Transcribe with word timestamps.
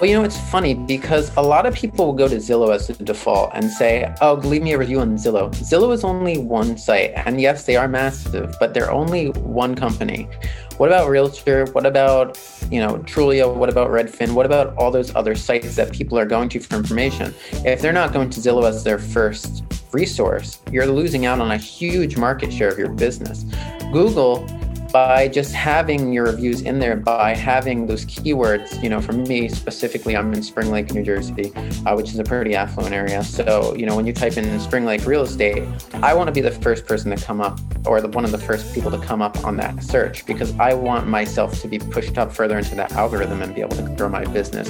Well, 0.00 0.08
you 0.08 0.16
know, 0.16 0.22
it's 0.22 0.38
funny 0.38 0.74
because 0.74 1.36
a 1.36 1.42
lot 1.42 1.66
of 1.66 1.74
people 1.74 2.06
will 2.06 2.12
go 2.12 2.28
to 2.28 2.36
Zillow 2.36 2.72
as 2.72 2.86
the 2.86 2.92
default 3.02 3.50
and 3.54 3.68
say, 3.68 4.14
oh, 4.20 4.34
leave 4.34 4.62
me 4.62 4.74
a 4.74 4.78
review 4.78 5.00
on 5.00 5.16
Zillow. 5.16 5.50
Zillow 5.50 5.92
is 5.92 6.04
only 6.04 6.38
one 6.38 6.78
site. 6.78 7.14
And 7.16 7.40
yes, 7.40 7.64
they 7.64 7.74
are 7.74 7.88
massive, 7.88 8.54
but 8.60 8.74
they're 8.74 8.92
only 8.92 9.30
one 9.30 9.74
company. 9.74 10.28
What 10.76 10.88
about 10.88 11.10
Realtor? 11.10 11.66
What 11.72 11.84
about, 11.84 12.38
you 12.70 12.78
know, 12.78 12.98
Trulia? 12.98 13.52
What 13.52 13.70
about 13.70 13.90
Redfin? 13.90 14.34
What 14.34 14.46
about 14.46 14.72
all 14.76 14.92
those 14.92 15.12
other 15.16 15.34
sites 15.34 15.74
that 15.74 15.92
people 15.92 16.16
are 16.16 16.26
going 16.26 16.48
to 16.50 16.60
for 16.60 16.76
information? 16.76 17.34
If 17.64 17.82
they're 17.82 17.92
not 17.92 18.12
going 18.12 18.30
to 18.30 18.38
Zillow 18.38 18.68
as 18.68 18.84
their 18.84 19.00
first 19.00 19.64
resource, 19.90 20.60
you're 20.70 20.86
losing 20.86 21.26
out 21.26 21.40
on 21.40 21.50
a 21.50 21.56
huge 21.56 22.16
market 22.16 22.52
share 22.52 22.68
of 22.68 22.78
your 22.78 22.90
business. 22.90 23.46
Google 23.90 24.46
by 24.92 25.28
just 25.28 25.52
having 25.52 26.12
your 26.12 26.24
reviews 26.24 26.62
in 26.62 26.78
there, 26.78 26.96
by 26.96 27.34
having 27.34 27.86
those 27.86 28.06
keywords, 28.06 28.82
you 28.82 28.88
know, 28.88 29.00
for 29.00 29.12
me 29.12 29.48
specifically, 29.48 30.16
I'm 30.16 30.32
in 30.32 30.42
Spring 30.42 30.70
Lake, 30.70 30.92
New 30.94 31.02
Jersey, 31.02 31.52
uh, 31.84 31.94
which 31.94 32.10
is 32.10 32.18
a 32.18 32.24
pretty 32.24 32.54
affluent 32.54 32.94
area. 32.94 33.22
So, 33.22 33.74
you 33.76 33.84
know, 33.84 33.94
when 33.94 34.06
you 34.06 34.14
type 34.14 34.36
in 34.38 34.58
Spring 34.60 34.86
Lake 34.86 35.04
real 35.04 35.22
estate, 35.22 35.68
I 35.94 36.14
want 36.14 36.28
to 36.28 36.32
be 36.32 36.40
the 36.40 36.50
first 36.50 36.86
person 36.86 37.14
to 37.14 37.22
come 37.22 37.40
up 37.40 37.60
or 37.86 38.00
the, 38.00 38.08
one 38.08 38.24
of 38.24 38.32
the 38.32 38.38
first 38.38 38.72
people 38.74 38.90
to 38.90 38.98
come 38.98 39.20
up 39.20 39.44
on 39.44 39.56
that 39.58 39.82
search 39.82 40.24
because 40.24 40.58
I 40.58 40.72
want 40.72 41.06
myself 41.06 41.60
to 41.60 41.68
be 41.68 41.78
pushed 41.78 42.16
up 42.16 42.32
further 42.32 42.56
into 42.56 42.74
that 42.76 42.92
algorithm 42.92 43.42
and 43.42 43.54
be 43.54 43.60
able 43.60 43.76
to 43.76 43.82
grow 43.94 44.08
my 44.08 44.24
business. 44.24 44.68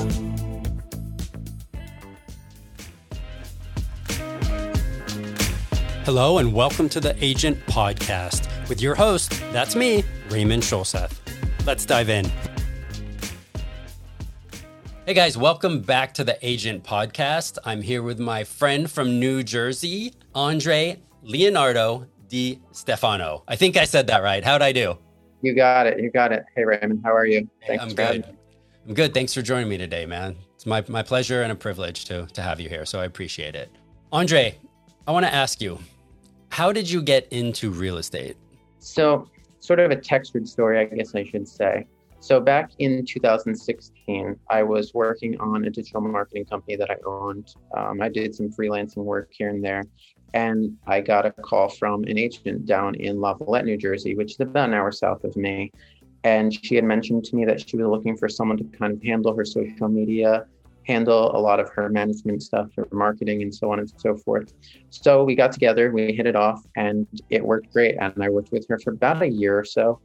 Hello, 6.05 6.39
and 6.39 6.55
welcome 6.55 6.89
to 6.89 7.01
the 7.01 7.15
Agent 7.23 7.59
Podcast 7.67 8.49
with 8.69 8.81
your 8.81 8.95
host, 8.95 9.43
that's 9.53 9.75
me, 9.75 10.05
Raymond 10.29 10.63
Scholseth. 10.63 11.17
Let's 11.65 11.87
dive 11.87 12.09
in. 12.09 12.31
Hey 15.07 15.15
guys, 15.15 15.39
welcome 15.39 15.81
back 15.81 16.13
to 16.15 16.25
the 16.25 16.39
Agent 16.47 16.85
Podcast. 16.85 17.57
I'm 17.65 17.81
here 17.81 18.03
with 18.03 18.19
my 18.19 18.45
friend 18.45 18.91
from 18.91 19.19
New 19.19 19.43
Jersey, 19.43 20.13
Andre 20.35 21.01
Leonardo 21.23 22.07
Di 22.29 22.61
Stefano. 22.73 23.43
I 23.49 23.57
think 23.57 23.79
I 23.79 23.85
said 23.85 24.07
that 24.09 24.23
right. 24.23 24.45
How'd 24.45 24.61
I 24.61 24.73
do? 24.73 24.99
You 25.41 25.55
got 25.55 25.87
it. 25.87 25.99
You 25.99 26.11
got 26.11 26.33
it. 26.33 26.45
Hey 26.55 26.65
Raymond, 26.65 27.01
how 27.03 27.15
are 27.15 27.25
you? 27.25 27.49
Thanks 27.67 27.83
I'm 27.83 27.95
good. 27.95 28.37
I'm 28.87 28.95
good. 28.95 29.15
Thanks 29.15 29.33
for 29.33 29.41
joining 29.41 29.69
me 29.69 29.79
today, 29.79 30.05
man. 30.05 30.37
It's 30.55 30.67
my, 30.67 30.85
my 30.89 31.03
pleasure 31.03 31.43
and 31.43 31.53
a 31.53 31.55
privilege 31.55 32.05
to, 32.07 32.27
to 32.27 32.43
have 32.43 32.61
you 32.61 32.69
here. 32.69 32.85
So 32.85 33.01
I 33.01 33.05
appreciate 33.07 33.55
it. 33.55 33.71
Andre, 34.13 34.59
I 35.07 35.13
want 35.13 35.25
to 35.25 35.33
ask 35.33 35.61
you, 35.61 35.79
how 36.51 36.73
did 36.73 36.91
you 36.91 37.01
get 37.01 37.29
into 37.31 37.71
real 37.71 37.97
estate? 37.99 38.37
So, 38.89 39.29
sort 39.61 39.81
of 39.81 39.91
a 39.91 39.97
textured 39.97 40.49
story, 40.49 40.79
I 40.81 40.85
guess 40.85 41.15
I 41.15 41.23
should 41.23 41.47
say. 41.47 41.87
So, 42.21 42.41
back 42.41 42.71
in 42.79 43.05
2016, 43.05 44.37
I 44.49 44.63
was 44.63 44.95
working 44.95 45.39
on 45.41 45.67
a 45.67 45.71
digital 45.71 46.01
marketing 46.01 46.47
company 46.47 46.77
that 46.77 46.91
I 46.91 46.97
owned. 47.07 47.55
Um, 47.77 48.01
I 48.01 48.09
did 48.09 48.35
some 48.35 48.49
freelancing 48.49 49.05
work 49.05 49.29
here 49.31 49.51
and 49.51 49.63
there. 49.63 49.85
And 50.33 50.77
I 50.87 51.01
got 51.01 51.27
a 51.27 51.31
call 51.33 51.69
from 51.69 52.05
an 52.05 52.19
agent 52.19 52.67
down 52.67 52.95
in 52.95 53.17
Lavallette, 53.17 53.65
New 53.65 53.77
Jersey, 53.77 54.15
which 54.15 54.33
is 54.33 54.41
about 54.41 54.71
an 54.71 54.75
hour 54.75 54.91
south 54.91 55.23
of 55.25 55.37
me. 55.37 55.71
And 56.25 56.53
she 56.53 56.75
had 56.75 56.85
mentioned 56.85 57.25
to 57.27 57.37
me 57.37 57.45
that 57.45 57.69
she 57.69 57.77
was 57.77 57.87
looking 57.87 58.17
for 58.17 58.29
someone 58.29 58.57
to 58.57 58.65
kind 58.65 58.93
of 58.93 59.03
handle 59.03 59.37
her 59.37 59.45
social 59.45 59.89
media 59.89 60.47
handle 60.89 61.37
a 61.37 61.39
lot 61.39 61.61
of 61.61 61.69
her 61.71 61.89
management 61.91 62.43
stuff, 62.43 62.69
her 62.77 62.89
marketing, 62.91 63.43
and 63.43 63.55
so 63.55 63.71
on 63.71 63.79
and 63.79 63.93
so 63.99 64.17
forth. 64.17 64.55
So 64.91 65.23
we 65.23 65.35
got 65.35 65.53
together, 65.53 65.93
we 65.93 66.13
hit 66.13 66.27
it 66.27 66.35
off, 66.35 66.61
and 66.77 67.07
it 67.29 67.45
worked 67.45 67.73
great. 67.73 67.97
And 68.01 68.13
I 68.21 68.31
worked 68.31 68.51
with 68.51 68.67
her 68.69 68.79
for 68.79 68.93
about 68.93 69.23
a 69.23 69.29
year 69.29 69.57
or 69.59 69.65
so. 69.65 70.01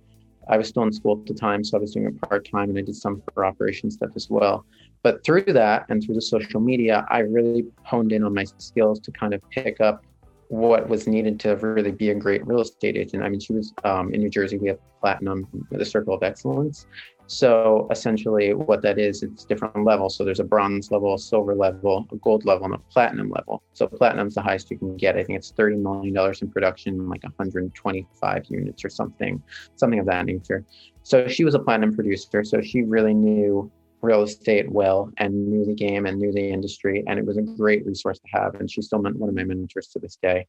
I 0.49 0.57
was 0.57 0.67
still 0.67 0.83
in 0.83 0.91
school 0.91 1.21
at 1.21 1.25
the 1.25 1.33
time, 1.33 1.63
so 1.63 1.77
I 1.77 1.81
was 1.81 1.93
doing 1.93 2.07
it 2.07 2.21
part 2.21 2.47
time, 2.49 2.69
and 2.69 2.77
I 2.77 2.81
did 2.81 2.97
some 2.97 3.23
for 3.33 3.45
operation 3.45 3.89
stuff 3.89 4.09
as 4.15 4.29
well. 4.29 4.65
But 5.01 5.23
through 5.23 5.45
that 5.47 5.85
and 5.89 6.03
through 6.03 6.15
the 6.15 6.21
social 6.21 6.59
media, 6.59 7.05
I 7.09 7.19
really 7.19 7.65
honed 7.83 8.11
in 8.11 8.23
on 8.25 8.33
my 8.33 8.43
skills 8.57 8.99
to 9.01 9.11
kind 9.11 9.33
of 9.33 9.41
pick 9.49 9.79
up 9.79 10.03
what 10.49 10.87
was 10.87 11.07
needed 11.07 11.39
to 11.39 11.55
really 11.55 11.91
be 11.91 12.09
a 12.09 12.15
great 12.15 12.45
real 12.45 12.61
estate 12.61 12.97
agent. 12.97 13.23
I 13.23 13.29
mean, 13.29 13.39
she 13.39 13.53
was 13.53 13.73
um, 13.85 14.13
in 14.13 14.19
New 14.19 14.29
Jersey. 14.29 14.57
We 14.57 14.67
have 14.67 14.77
platinum, 14.99 15.47
the 15.71 15.85
Circle 15.85 16.13
of 16.13 16.23
Excellence, 16.23 16.85
so 17.27 17.87
essentially, 17.89 18.53
what 18.53 18.81
that 18.81 18.99
is, 18.99 19.23
it's 19.23 19.45
different 19.45 19.85
levels. 19.85 20.17
So 20.17 20.25
there's 20.25 20.39
a 20.39 20.43
bronze 20.43 20.91
level, 20.91 21.13
a 21.13 21.19
silver 21.19 21.55
level, 21.55 22.05
a 22.11 22.17
gold 22.17 22.45
level, 22.45 22.65
and 22.65 22.75
a 22.75 22.79
platinum 22.91 23.29
level. 23.29 23.63
So 23.73 23.87
platinum's 23.87 24.35
the 24.35 24.41
highest 24.41 24.69
you 24.71 24.77
can 24.77 24.97
get. 24.97 25.17
I 25.17 25.23
think 25.23 25.37
it's 25.37 25.51
thirty 25.51 25.77
million 25.77 26.13
dollars 26.13 26.41
in 26.41 26.51
production, 26.51 27.09
like 27.09 27.23
125 27.23 28.45
units 28.49 28.83
or 28.83 28.89
something, 28.89 29.41
something 29.75 29.99
of 29.99 30.05
that 30.07 30.25
nature. 30.25 30.65
So 31.03 31.27
she 31.27 31.43
was 31.43 31.55
a 31.55 31.59
platinum 31.59 31.95
producer. 31.95 32.43
So 32.43 32.61
she 32.61 32.81
really 32.81 33.13
knew 33.13 33.71
real 34.01 34.23
estate 34.23 34.69
well 34.69 35.09
and 35.17 35.47
knew 35.47 35.65
the 35.65 35.73
game 35.73 36.05
and 36.05 36.19
knew 36.19 36.33
the 36.33 36.49
industry, 36.49 37.03
and 37.07 37.17
it 37.17 37.25
was 37.25 37.37
a 37.37 37.41
great 37.41 37.85
resource 37.85 38.19
to 38.19 38.27
have. 38.37 38.55
And 38.55 38.69
she's 38.69 38.87
still 38.87 39.01
one 39.01 39.29
of 39.29 39.35
my 39.35 39.43
mentors 39.43 39.87
to 39.89 39.99
this 39.99 40.17
day. 40.21 40.45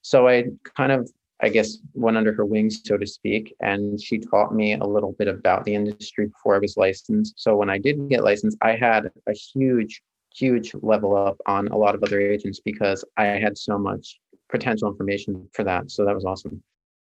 So 0.00 0.26
I 0.26 0.44
kind 0.76 0.90
of 0.90 1.10
I 1.42 1.48
guess, 1.48 1.78
went 1.94 2.16
under 2.16 2.32
her 2.32 2.44
wings, 2.44 2.80
so 2.84 2.96
to 2.96 3.06
speak. 3.06 3.54
And 3.60 4.00
she 4.00 4.18
taught 4.18 4.54
me 4.54 4.74
a 4.74 4.84
little 4.84 5.12
bit 5.18 5.28
about 5.28 5.64
the 5.64 5.74
industry 5.74 6.26
before 6.26 6.54
I 6.54 6.58
was 6.58 6.76
licensed. 6.76 7.34
So 7.36 7.56
when 7.56 7.70
I 7.70 7.78
did 7.78 8.08
get 8.08 8.24
licensed, 8.24 8.56
I 8.62 8.76
had 8.76 9.10
a 9.26 9.32
huge, 9.32 10.00
huge 10.34 10.74
level 10.74 11.16
up 11.16 11.36
on 11.46 11.68
a 11.68 11.76
lot 11.76 11.94
of 11.94 12.02
other 12.02 12.20
agents 12.20 12.60
because 12.64 13.04
I 13.16 13.24
had 13.24 13.58
so 13.58 13.78
much 13.78 14.18
potential 14.48 14.88
information 14.88 15.48
for 15.52 15.64
that. 15.64 15.90
So 15.90 16.04
that 16.04 16.14
was 16.14 16.24
awesome. 16.24 16.62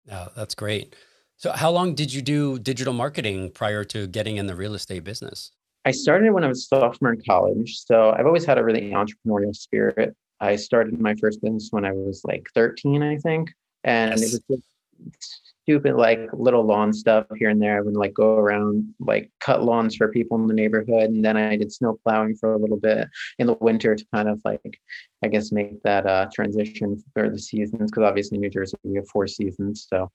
Yeah, 0.05 0.27
that's 0.35 0.55
great. 0.55 0.95
So, 1.37 1.51
how 1.51 1.71
long 1.71 1.95
did 1.95 2.13
you 2.13 2.21
do 2.21 2.59
digital 2.59 2.93
marketing 2.93 3.49
prior 3.51 3.83
to 3.85 4.05
getting 4.05 4.37
in 4.37 4.45
the 4.45 4.55
real 4.55 4.75
estate 4.75 5.03
business? 5.03 5.51
I 5.85 5.91
started 5.91 6.31
when 6.31 6.43
I 6.43 6.47
was 6.47 6.67
sophomore 6.67 7.13
in 7.13 7.21
college. 7.27 7.79
So, 7.79 8.11
I've 8.11 8.27
always 8.27 8.45
had 8.45 8.59
a 8.59 8.63
really 8.63 8.91
entrepreneurial 8.91 9.55
spirit. 9.55 10.15
I 10.39 10.55
started 10.55 10.99
my 10.99 11.15
first 11.15 11.41
business 11.41 11.69
when 11.71 11.85
I 11.85 11.93
was 11.93 12.21
like 12.23 12.47
13, 12.53 13.01
I 13.01 13.17
think 13.17 13.51
and 13.83 14.11
yes. 14.11 14.21
it 14.21 14.43
was 14.47 14.59
just 14.59 15.51
stupid 15.63 15.95
like 15.95 16.19
little 16.33 16.63
lawn 16.63 16.91
stuff 16.91 17.25
here 17.37 17.49
and 17.49 17.61
there. 17.61 17.77
I 17.77 17.81
would 17.81 17.95
like 17.95 18.13
go 18.13 18.35
around 18.35 18.93
like 18.99 19.31
cut 19.39 19.63
lawns 19.63 19.95
for 19.95 20.09
people 20.09 20.37
in 20.37 20.47
the 20.47 20.53
neighborhood, 20.53 21.09
and 21.09 21.23
then 21.23 21.37
I 21.37 21.55
did 21.55 21.71
snow 21.71 21.97
plowing 22.03 22.35
for 22.35 22.53
a 22.53 22.57
little 22.57 22.79
bit 22.79 23.07
in 23.39 23.47
the 23.47 23.53
winter 23.53 23.95
to 23.95 24.05
kind 24.13 24.27
of 24.27 24.41
like, 24.43 24.79
I 25.23 25.27
guess, 25.27 25.51
make 25.51 25.81
that 25.83 26.05
uh, 26.05 26.27
transition 26.33 27.01
for 27.13 27.29
the 27.29 27.39
seasons 27.39 27.91
because 27.91 28.03
obviously 28.03 28.37
New 28.37 28.49
Jersey 28.49 28.77
we 28.83 28.95
have 28.97 29.07
four 29.07 29.27
seasons, 29.27 29.87
so. 29.89 30.11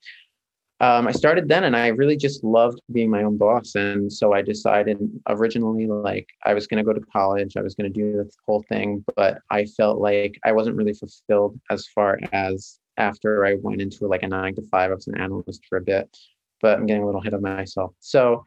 Um, 0.78 1.08
I 1.08 1.12
started 1.12 1.48
then 1.48 1.64
and 1.64 1.74
I 1.74 1.86
really 1.86 2.18
just 2.18 2.44
loved 2.44 2.82
being 2.92 3.08
my 3.08 3.22
own 3.22 3.38
boss. 3.38 3.74
And 3.76 4.12
so 4.12 4.34
I 4.34 4.42
decided 4.42 4.98
originally, 5.26 5.86
like, 5.86 6.28
I 6.44 6.52
was 6.52 6.66
going 6.66 6.76
to 6.76 6.84
go 6.84 6.92
to 6.92 7.00
college, 7.10 7.56
I 7.56 7.62
was 7.62 7.74
going 7.74 7.90
to 7.90 7.98
do 7.98 8.12
the 8.12 8.30
whole 8.46 8.62
thing, 8.68 9.02
but 9.16 9.38
I 9.50 9.64
felt 9.64 10.00
like 10.00 10.38
I 10.44 10.52
wasn't 10.52 10.76
really 10.76 10.92
fulfilled 10.92 11.58
as 11.70 11.86
far 11.94 12.18
as 12.34 12.78
after 12.96 13.44
I 13.46 13.56
went 13.62 13.80
into 13.80 14.06
like 14.06 14.22
a 14.22 14.28
nine 14.28 14.54
to 14.56 14.62
five. 14.62 14.90
I 14.90 14.94
was 14.94 15.06
an 15.06 15.20
analyst 15.20 15.64
for 15.68 15.78
a 15.78 15.82
bit, 15.82 16.16
but 16.60 16.78
I'm 16.78 16.86
getting 16.86 17.02
a 17.02 17.06
little 17.06 17.20
ahead 17.20 17.34
of 17.34 17.42
myself. 17.42 17.92
So 18.00 18.44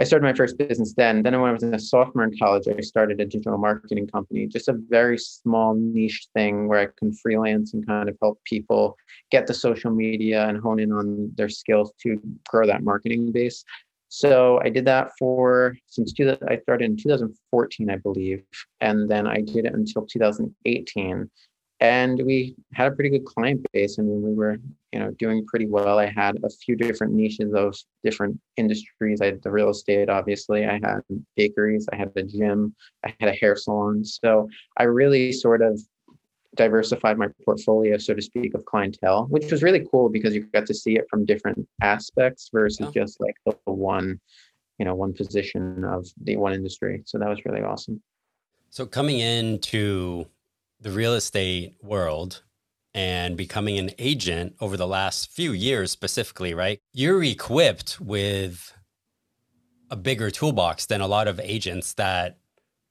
I 0.00 0.04
started 0.04 0.24
my 0.24 0.32
first 0.32 0.56
business 0.58 0.94
then. 0.94 1.24
Then 1.24 1.40
when 1.40 1.50
I 1.50 1.52
was 1.52 1.64
in 1.64 1.74
a 1.74 1.78
sophomore 1.78 2.24
in 2.24 2.38
college, 2.38 2.68
I 2.68 2.80
started 2.82 3.20
a 3.20 3.24
digital 3.24 3.58
marketing 3.58 4.06
company, 4.06 4.46
just 4.46 4.68
a 4.68 4.78
very 4.88 5.18
small 5.18 5.74
niche 5.74 6.28
thing 6.34 6.68
where 6.68 6.78
I 6.78 6.88
can 6.96 7.12
freelance 7.12 7.74
and 7.74 7.84
kind 7.84 8.08
of 8.08 8.16
help 8.22 8.38
people 8.44 8.96
get 9.32 9.48
the 9.48 9.54
social 9.54 9.90
media 9.90 10.46
and 10.48 10.58
hone 10.58 10.78
in 10.78 10.92
on 10.92 11.32
their 11.36 11.48
skills 11.48 11.92
to 12.02 12.20
grow 12.48 12.64
that 12.66 12.84
marketing 12.84 13.32
base. 13.32 13.64
So 14.08 14.60
I 14.62 14.70
did 14.70 14.84
that 14.84 15.10
for 15.18 15.76
since 15.88 16.12
two, 16.12 16.36
I 16.48 16.58
started 16.58 16.84
in 16.84 16.96
2014, 16.96 17.90
I 17.90 17.96
believe, 17.96 18.44
and 18.80 19.10
then 19.10 19.26
I 19.26 19.40
did 19.40 19.66
it 19.66 19.74
until 19.74 20.06
2018 20.06 21.28
and 21.80 22.20
we 22.24 22.56
had 22.72 22.92
a 22.92 22.94
pretty 22.94 23.10
good 23.10 23.24
client 23.24 23.64
base. 23.72 23.98
I 23.98 24.02
mean, 24.02 24.22
we 24.22 24.34
were, 24.34 24.56
you 24.92 24.98
know, 24.98 25.10
doing 25.12 25.46
pretty 25.46 25.66
well. 25.66 25.98
I 25.98 26.06
had 26.06 26.36
a 26.42 26.50
few 26.50 26.74
different 26.74 27.12
niches 27.12 27.54
of 27.54 27.76
different 28.02 28.38
industries. 28.56 29.20
I 29.20 29.26
had 29.26 29.42
the 29.42 29.50
real 29.50 29.70
estate, 29.70 30.08
obviously. 30.08 30.66
I 30.66 30.80
had 30.82 31.00
bakeries. 31.36 31.86
I 31.92 31.96
had 31.96 32.10
a 32.16 32.22
gym. 32.24 32.74
I 33.04 33.14
had 33.20 33.28
a 33.28 33.36
hair 33.36 33.54
salon. 33.54 34.04
So 34.04 34.48
I 34.76 34.84
really 34.84 35.32
sort 35.32 35.62
of 35.62 35.80
diversified 36.56 37.16
my 37.16 37.28
portfolio, 37.44 37.96
so 37.98 38.14
to 38.14 38.22
speak, 38.22 38.54
of 38.54 38.64
clientele, 38.64 39.26
which 39.26 39.50
was 39.52 39.62
really 39.62 39.86
cool 39.90 40.08
because 40.08 40.34
you 40.34 40.42
got 40.52 40.66
to 40.66 40.74
see 40.74 40.96
it 40.96 41.06
from 41.08 41.24
different 41.24 41.64
aspects 41.80 42.50
versus 42.52 42.90
yeah. 42.92 43.02
just 43.02 43.20
like 43.20 43.36
the 43.46 43.72
one, 43.72 44.18
you 44.78 44.84
know, 44.84 44.96
one 44.96 45.12
position 45.12 45.84
of 45.84 46.06
the 46.24 46.36
one 46.36 46.54
industry. 46.54 47.02
So 47.06 47.18
that 47.18 47.28
was 47.28 47.44
really 47.44 47.62
awesome. 47.62 48.02
So 48.70 48.84
coming 48.84 49.20
into 49.20 50.26
the 50.80 50.90
real 50.90 51.14
estate 51.14 51.74
world 51.82 52.42
and 52.94 53.36
becoming 53.36 53.78
an 53.78 53.90
agent 53.98 54.54
over 54.60 54.76
the 54.76 54.86
last 54.86 55.30
few 55.30 55.52
years 55.52 55.90
specifically, 55.90 56.54
right? 56.54 56.80
You're 56.92 57.22
equipped 57.22 58.00
with 58.00 58.72
a 59.90 59.96
bigger 59.96 60.30
toolbox 60.30 60.86
than 60.86 61.00
a 61.00 61.06
lot 61.06 61.28
of 61.28 61.40
agents 61.40 61.94
that 61.94 62.38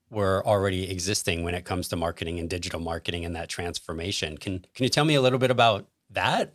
were 0.10 0.46
already 0.46 0.90
existing 0.90 1.44
when 1.44 1.54
it 1.54 1.66
comes 1.66 1.90
to 1.90 1.96
marketing 1.96 2.40
and 2.40 2.50
digital 2.50 2.80
marketing 2.80 3.26
and 3.26 3.36
that 3.36 3.50
transformation. 3.50 4.38
Can 4.38 4.60
can 4.74 4.84
you 4.84 4.90
tell 4.90 5.06
me 5.06 5.16
a 5.16 5.22
little 5.22 5.40
bit 5.40 5.52
about 5.52 5.88
that? 6.12 6.54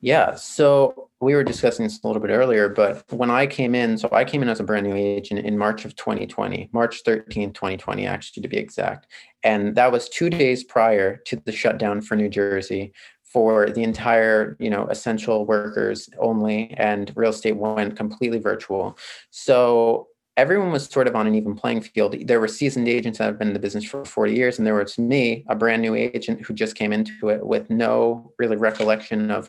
Yeah. 0.00 0.34
So 0.34 1.10
we 1.22 1.36
were 1.36 1.44
discussing 1.44 1.84
this 1.84 2.00
a 2.02 2.06
little 2.06 2.20
bit 2.20 2.32
earlier, 2.32 2.68
but 2.68 3.04
when 3.12 3.30
I 3.30 3.46
came 3.46 3.76
in, 3.76 3.96
so 3.96 4.08
I 4.10 4.24
came 4.24 4.42
in 4.42 4.48
as 4.48 4.58
a 4.58 4.64
brand 4.64 4.88
new 4.88 4.96
agent 4.96 5.46
in 5.46 5.56
March 5.56 5.84
of 5.84 5.94
2020, 5.94 6.68
March 6.72 7.02
13, 7.04 7.52
2020, 7.52 8.06
actually, 8.06 8.42
to 8.42 8.48
be 8.48 8.56
exact. 8.56 9.06
And 9.44 9.76
that 9.76 9.92
was 9.92 10.08
two 10.08 10.28
days 10.28 10.64
prior 10.64 11.18
to 11.26 11.36
the 11.36 11.52
shutdown 11.52 12.00
for 12.00 12.16
New 12.16 12.28
Jersey 12.28 12.92
for 13.22 13.70
the 13.70 13.84
entire, 13.84 14.56
you 14.58 14.68
know, 14.68 14.88
essential 14.88 15.46
workers 15.46 16.08
only, 16.18 16.74
and 16.76 17.12
real 17.14 17.30
estate 17.30 17.56
went 17.56 17.96
completely 17.96 18.40
virtual. 18.40 18.98
So 19.30 20.08
everyone 20.36 20.72
was 20.72 20.86
sort 20.86 21.06
of 21.06 21.14
on 21.14 21.28
an 21.28 21.36
even 21.36 21.54
playing 21.54 21.82
field. 21.82 22.16
There 22.26 22.40
were 22.40 22.48
seasoned 22.48 22.88
agents 22.88 23.18
that 23.18 23.26
have 23.26 23.38
been 23.38 23.48
in 23.48 23.54
the 23.54 23.60
business 23.60 23.84
for 23.84 24.04
40 24.04 24.34
years, 24.34 24.58
and 24.58 24.66
there 24.66 24.74
was 24.74 24.98
me, 24.98 25.44
a 25.48 25.54
brand 25.54 25.82
new 25.82 25.94
agent 25.94 26.44
who 26.44 26.52
just 26.52 26.74
came 26.74 26.92
into 26.92 27.28
it 27.28 27.46
with 27.46 27.70
no 27.70 28.32
really 28.38 28.56
recollection 28.56 29.30
of 29.30 29.48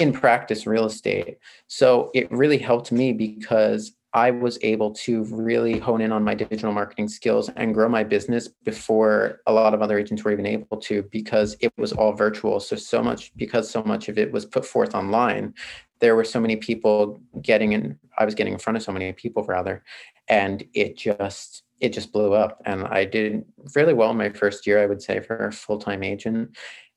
in 0.00 0.12
practice 0.12 0.66
real 0.66 0.86
estate. 0.86 1.38
So 1.66 2.10
it 2.14 2.30
really 2.30 2.58
helped 2.58 2.90
me 2.90 3.12
because 3.12 3.92
I 4.12 4.32
was 4.32 4.58
able 4.62 4.92
to 4.94 5.22
really 5.24 5.78
hone 5.78 6.00
in 6.00 6.10
on 6.10 6.24
my 6.24 6.34
digital 6.34 6.72
marketing 6.72 7.08
skills 7.08 7.48
and 7.54 7.74
grow 7.74 7.88
my 7.88 8.02
business 8.02 8.48
before 8.64 9.40
a 9.46 9.52
lot 9.52 9.72
of 9.72 9.82
other 9.82 9.98
agents 9.98 10.24
were 10.24 10.32
even 10.32 10.46
able 10.46 10.78
to 10.78 11.04
because 11.12 11.56
it 11.60 11.72
was 11.76 11.92
all 11.92 12.12
virtual. 12.12 12.58
So, 12.58 12.74
so 12.74 13.02
much 13.02 13.32
because 13.36 13.70
so 13.70 13.84
much 13.84 14.08
of 14.08 14.18
it 14.18 14.32
was 14.32 14.46
put 14.46 14.66
forth 14.66 14.94
online, 14.96 15.54
there 16.00 16.16
were 16.16 16.24
so 16.24 16.40
many 16.40 16.56
people 16.56 17.20
getting 17.40 17.72
in, 17.72 17.98
I 18.18 18.24
was 18.24 18.34
getting 18.34 18.54
in 18.54 18.58
front 18.58 18.78
of 18.78 18.82
so 18.82 18.90
many 18.90 19.12
people 19.12 19.44
rather, 19.44 19.84
and 20.26 20.64
it 20.74 20.96
just, 20.96 21.62
it 21.78 21.92
just 21.92 22.12
blew 22.12 22.32
up. 22.34 22.60
And 22.64 22.84
I 22.84 23.04
did 23.04 23.44
really 23.76 23.94
well 23.94 24.12
my 24.12 24.30
first 24.30 24.66
year, 24.66 24.82
I 24.82 24.86
would 24.86 25.02
say, 25.02 25.20
for 25.20 25.36
a 25.46 25.52
full 25.52 25.78
time 25.78 26.02
agent 26.02 26.56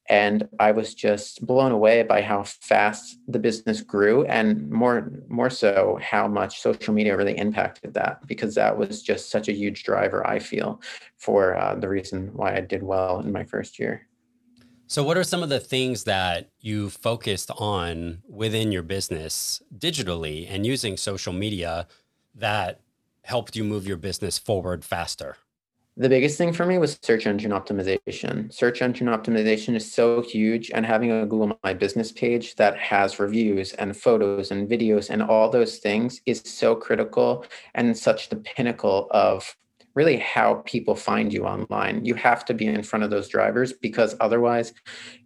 and 0.09 0.47
i 0.59 0.71
was 0.71 0.93
just 0.93 1.45
blown 1.45 1.71
away 1.71 2.03
by 2.03 2.21
how 2.21 2.43
fast 2.43 3.17
the 3.27 3.39
business 3.39 3.81
grew 3.81 4.25
and 4.25 4.69
more 4.69 5.11
more 5.27 5.49
so 5.49 5.97
how 6.01 6.27
much 6.27 6.59
social 6.59 6.93
media 6.93 7.15
really 7.15 7.37
impacted 7.37 7.93
that 7.93 8.25
because 8.27 8.55
that 8.55 8.77
was 8.77 9.01
just 9.01 9.29
such 9.29 9.47
a 9.47 9.53
huge 9.53 9.83
driver 9.83 10.25
i 10.27 10.37
feel 10.39 10.81
for 11.17 11.55
uh, 11.55 11.75
the 11.75 11.87
reason 11.87 12.29
why 12.33 12.55
i 12.55 12.59
did 12.59 12.83
well 12.83 13.19
in 13.19 13.31
my 13.31 13.43
first 13.43 13.79
year. 13.79 14.07
So 14.87 15.03
what 15.03 15.17
are 15.17 15.23
some 15.23 15.41
of 15.41 15.49
the 15.49 15.59
things 15.59 16.03
that 16.03 16.49
you 16.59 16.89
focused 16.89 17.49
on 17.57 18.21
within 18.27 18.71
your 18.71 18.83
business 18.83 19.61
digitally 19.75 20.47
and 20.49 20.65
using 20.65 20.97
social 20.97 21.33
media 21.33 21.87
that 22.35 22.81
helped 23.23 23.55
you 23.55 23.63
move 23.63 23.87
your 23.87 23.97
business 23.97 24.37
forward 24.37 24.83
faster 24.83 25.37
the 25.95 26.09
biggest 26.09 26.37
thing 26.37 26.53
for 26.53 26.65
me 26.65 26.77
was 26.79 26.97
search 27.03 27.27
engine 27.27 27.51
optimization. 27.51 28.51
Search 28.51 28.81
engine 28.81 29.07
optimization 29.07 29.75
is 29.75 29.91
so 29.91 30.21
huge, 30.21 30.71
and 30.73 30.85
having 30.85 31.11
a 31.11 31.25
Google 31.25 31.57
My 31.63 31.73
Business 31.73 32.11
page 32.11 32.55
that 32.55 32.77
has 32.77 33.19
reviews 33.19 33.73
and 33.73 33.95
photos 33.95 34.49
and 34.49 34.67
videos 34.67 35.09
and 35.09 35.21
all 35.21 35.49
those 35.49 35.77
things 35.77 36.21
is 36.25 36.41
so 36.45 36.75
critical 36.75 37.45
and 37.75 37.95
such 37.95 38.29
the 38.29 38.37
pinnacle 38.37 39.07
of 39.11 39.55
really 39.95 40.17
how 40.17 40.55
people 40.65 40.95
find 40.95 41.31
you 41.31 41.45
online. 41.45 42.03
You 42.03 42.15
have 42.15 42.43
to 42.45 42.53
be 42.53 42.65
in 42.65 42.81
front 42.83 43.03
of 43.03 43.11
those 43.11 43.27
drivers 43.27 43.73
because 43.73 44.15
otherwise 44.19 44.73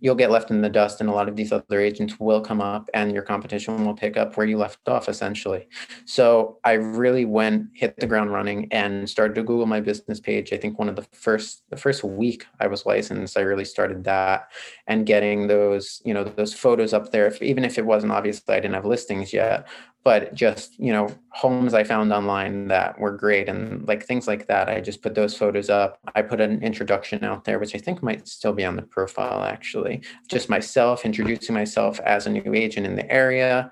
you'll 0.01 0.15
get 0.15 0.31
left 0.31 0.51
in 0.51 0.61
the 0.61 0.69
dust 0.69 0.99
and 0.99 1.09
a 1.09 1.13
lot 1.13 1.29
of 1.29 1.35
these 1.35 1.51
other 1.51 1.79
agents 1.79 2.19
will 2.19 2.41
come 2.41 2.59
up 2.59 2.89
and 2.93 3.13
your 3.13 3.21
competition 3.21 3.85
will 3.85 3.93
pick 3.93 4.17
up 4.17 4.35
where 4.35 4.45
you 4.45 4.57
left 4.57 4.87
off 4.87 5.07
essentially. 5.07 5.67
So 6.05 6.59
I 6.63 6.73
really 6.73 7.25
went 7.25 7.67
hit 7.73 7.95
the 7.97 8.07
ground 8.07 8.33
running 8.33 8.67
and 8.71 9.09
started 9.09 9.35
to 9.35 9.43
Google 9.43 9.65
my 9.65 9.79
business 9.79 10.19
page. 10.19 10.51
I 10.51 10.57
think 10.57 10.77
one 10.77 10.89
of 10.89 10.95
the 10.95 11.07
first 11.13 11.63
the 11.69 11.77
first 11.77 12.03
week 12.03 12.45
I 12.59 12.67
was 12.67 12.85
licensed, 12.85 13.37
I 13.37 13.41
really 13.41 13.65
started 13.65 14.03
that 14.03 14.51
and 14.85 15.05
getting 15.05 15.47
those, 15.47 16.01
you 16.03 16.13
know, 16.13 16.23
those 16.23 16.53
photos 16.53 16.93
up 16.93 17.11
there. 17.11 17.27
If, 17.27 17.41
even 17.41 17.63
if 17.63 17.77
it 17.77 17.85
wasn't 17.85 18.11
obviously 18.11 18.55
I 18.55 18.59
didn't 18.59 18.75
have 18.75 18.85
listings 18.85 19.31
yet, 19.31 19.67
but 20.07 20.33
just 20.33 20.79
you 20.79 20.93
know 20.93 21.05
homes 21.31 21.73
i 21.73 21.83
found 21.83 22.13
online 22.13 22.69
that 22.69 22.97
were 22.97 23.11
great 23.11 23.49
and 23.49 23.85
like 23.89 24.05
things 24.05 24.25
like 24.25 24.47
that 24.47 24.69
i 24.69 24.79
just 24.79 25.01
put 25.01 25.15
those 25.15 25.35
photos 25.35 25.69
up. 25.69 25.99
I 26.15 26.21
put 26.21 26.39
an 26.39 26.63
introduction 26.63 27.25
out 27.25 27.43
there 27.43 27.59
which 27.59 27.75
i 27.75 27.77
think 27.77 28.01
might 28.01 28.25
still 28.25 28.53
be 28.53 28.63
on 28.63 28.77
the 28.77 28.83
profile 28.83 29.43
actually. 29.43 30.01
Just 30.29 30.47
myself 30.47 31.03
introducing 31.03 31.53
myself 31.53 31.99
as 31.99 32.25
a 32.25 32.29
new 32.29 32.53
agent 32.53 32.87
in 32.87 32.95
the 32.95 33.11
area 33.11 33.69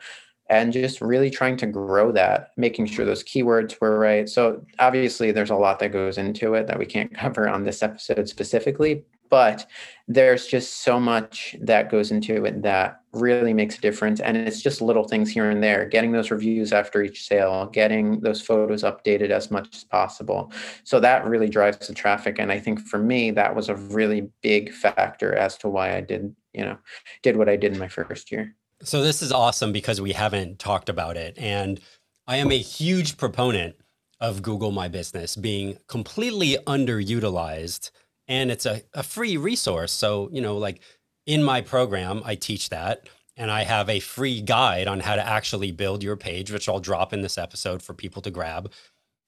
and 0.49 0.73
just 0.73 0.99
really 0.99 1.29
trying 1.29 1.55
to 1.55 1.67
grow 1.67 2.11
that 2.11 2.49
making 2.57 2.87
sure 2.87 3.05
those 3.05 3.23
keywords 3.23 3.79
were 3.79 3.97
right. 3.97 4.27
So 4.27 4.65
obviously 4.77 5.31
there's 5.31 5.51
a 5.51 5.55
lot 5.55 5.79
that 5.79 5.93
goes 5.93 6.17
into 6.17 6.53
it 6.55 6.67
that 6.67 6.77
we 6.77 6.85
can't 6.85 7.13
cover 7.23 7.47
on 7.47 7.63
this 7.63 7.81
episode 7.81 8.27
specifically 8.27 9.05
but 9.35 9.67
there's 10.07 10.47
just 10.47 10.83
so 10.85 10.97
much 10.97 11.57
that 11.59 11.91
goes 11.91 12.09
into 12.09 12.45
it 12.45 12.61
that 12.61 13.01
really 13.11 13.53
makes 13.53 13.77
a 13.77 13.81
difference. 13.81 14.21
And 14.21 14.37
it's 14.37 14.61
just 14.61 14.81
little 14.81 15.03
things 15.03 15.29
here 15.29 15.49
and 15.49 15.61
there 15.61 15.89
getting 15.89 16.13
those 16.13 16.31
reviews 16.31 16.71
after 16.71 17.03
each 17.03 17.27
sale 17.27 17.65
getting 17.65 18.21
those 18.21 18.41
photos 18.41 18.83
updated 18.83 19.31
as 19.31 19.51
much 19.51 19.75
as 19.75 19.83
possible. 19.83 20.53
So 20.85 21.01
that 21.01 21.25
really 21.25 21.49
drives 21.49 21.85
the 21.85 21.93
traffic. 21.93 22.39
And 22.39 22.49
i 22.49 22.57
think 22.57 22.79
for 22.79 22.97
me 22.97 23.29
that 23.31 23.53
was 23.53 23.67
a 23.67 23.75
really 23.75 24.29
big 24.41 24.71
factor 24.71 25.35
as 25.35 25.57
to 25.57 25.67
why 25.67 25.97
i 25.97 25.99
did 25.99 26.33
you 26.53 26.63
know 26.63 26.77
did 27.21 27.35
what 27.35 27.49
i 27.49 27.57
did 27.57 27.73
in 27.73 27.79
my 27.79 27.89
first 27.89 28.31
year. 28.31 28.55
So 28.83 29.01
this 29.01 29.21
is 29.21 29.33
awesome 29.33 29.73
because 29.73 29.99
we 29.99 30.13
haven't 30.13 30.59
talked 30.59 30.87
about 30.87 31.17
it. 31.17 31.37
And 31.37 31.81
i 32.25 32.37
am 32.37 32.53
a 32.53 32.57
huge 32.57 33.17
proponent 33.17 33.75
of 34.21 34.41
google 34.41 34.71
my 34.71 34.87
business 34.87 35.35
being 35.35 35.77
completely 35.89 36.57
underutilized 36.65 37.91
and 38.27 38.51
it's 38.51 38.65
a, 38.65 38.81
a 38.93 39.03
free 39.03 39.37
resource. 39.37 39.91
So, 39.91 40.29
you 40.31 40.41
know, 40.41 40.57
like 40.57 40.81
in 41.25 41.43
my 41.43 41.61
program, 41.61 42.21
I 42.25 42.35
teach 42.35 42.69
that. 42.69 43.09
And 43.37 43.51
I 43.51 43.63
have 43.63 43.89
a 43.89 43.99
free 43.99 44.39
guide 44.39 44.87
on 44.87 45.01
how 45.01 45.15
to 45.15 45.27
actually 45.27 45.71
build 45.71 46.01
your 46.01 46.15
page, 46.15 46.51
which 46.51 46.69
I'll 46.69 46.79
drop 46.79 47.11
in 47.11 47.21
this 47.21 47.37
episode 47.37 47.83
for 47.83 47.93
people 47.93 48.21
to 48.21 48.31
grab. 48.31 48.71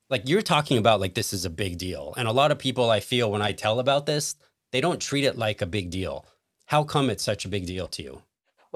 Like 0.10 0.30
you're 0.30 0.42
talking 0.42 0.78
about, 0.78 1.02
like, 1.02 1.14
this 1.14 1.34
is 1.34 1.44
a 1.44 1.50
big 1.50 1.78
deal. 1.78 2.14
And 2.16 2.26
a 2.26 2.32
lot 2.32 2.52
of 2.52 2.58
people 2.58 2.90
I 2.90 3.02
feel 3.02 3.30
when 3.30 3.42
I 3.42 3.52
tell 3.52 3.80
about 3.80 4.06
this, 4.06 4.36
they 4.72 4.80
don't 4.80 5.02
treat 5.02 5.26
it 5.26 5.38
like 5.38 5.62
a 5.62 5.66
big 5.66 5.90
deal. 5.90 6.26
How 6.68 6.86
come 6.86 7.10
it's 7.10 7.24
such 7.24 7.44
a 7.44 7.50
big 7.50 7.66
deal 7.66 7.88
to 7.88 8.04
you? 8.04 8.22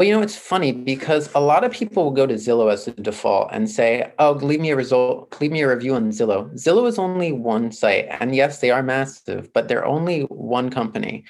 Well, 0.02 0.08
you 0.08 0.16
know, 0.16 0.24
it's 0.24 0.36
funny 0.36 0.72
because 0.72 1.30
a 1.36 1.40
lot 1.40 1.64
of 1.64 1.72
people 1.72 2.04
will 2.04 2.10
go 2.10 2.26
to 2.26 2.34
Zillow 2.34 2.74
as 2.74 2.86
the 2.86 2.92
default 2.92 3.50
and 3.52 3.70
say, 3.70 4.12
"Oh, 4.18 4.32
leave 4.32 4.60
me 4.60 4.72
a 4.72 4.76
result, 4.76 5.40
leave 5.40 5.52
me 5.52 5.62
a 5.62 5.68
review 5.68 5.94
on 5.94 6.10
Zillow." 6.10 6.52
Zillow 6.56 6.88
is 6.88 6.98
only 6.98 7.32
one 7.32 7.72
site, 7.72 8.08
and 8.20 8.34
yes, 8.34 8.62
they 8.62 8.72
are 8.72 8.82
massive, 8.82 9.54
but 9.54 9.68
they're 9.68 9.86
only 9.86 10.22
one 10.22 10.72
company. 10.72 11.24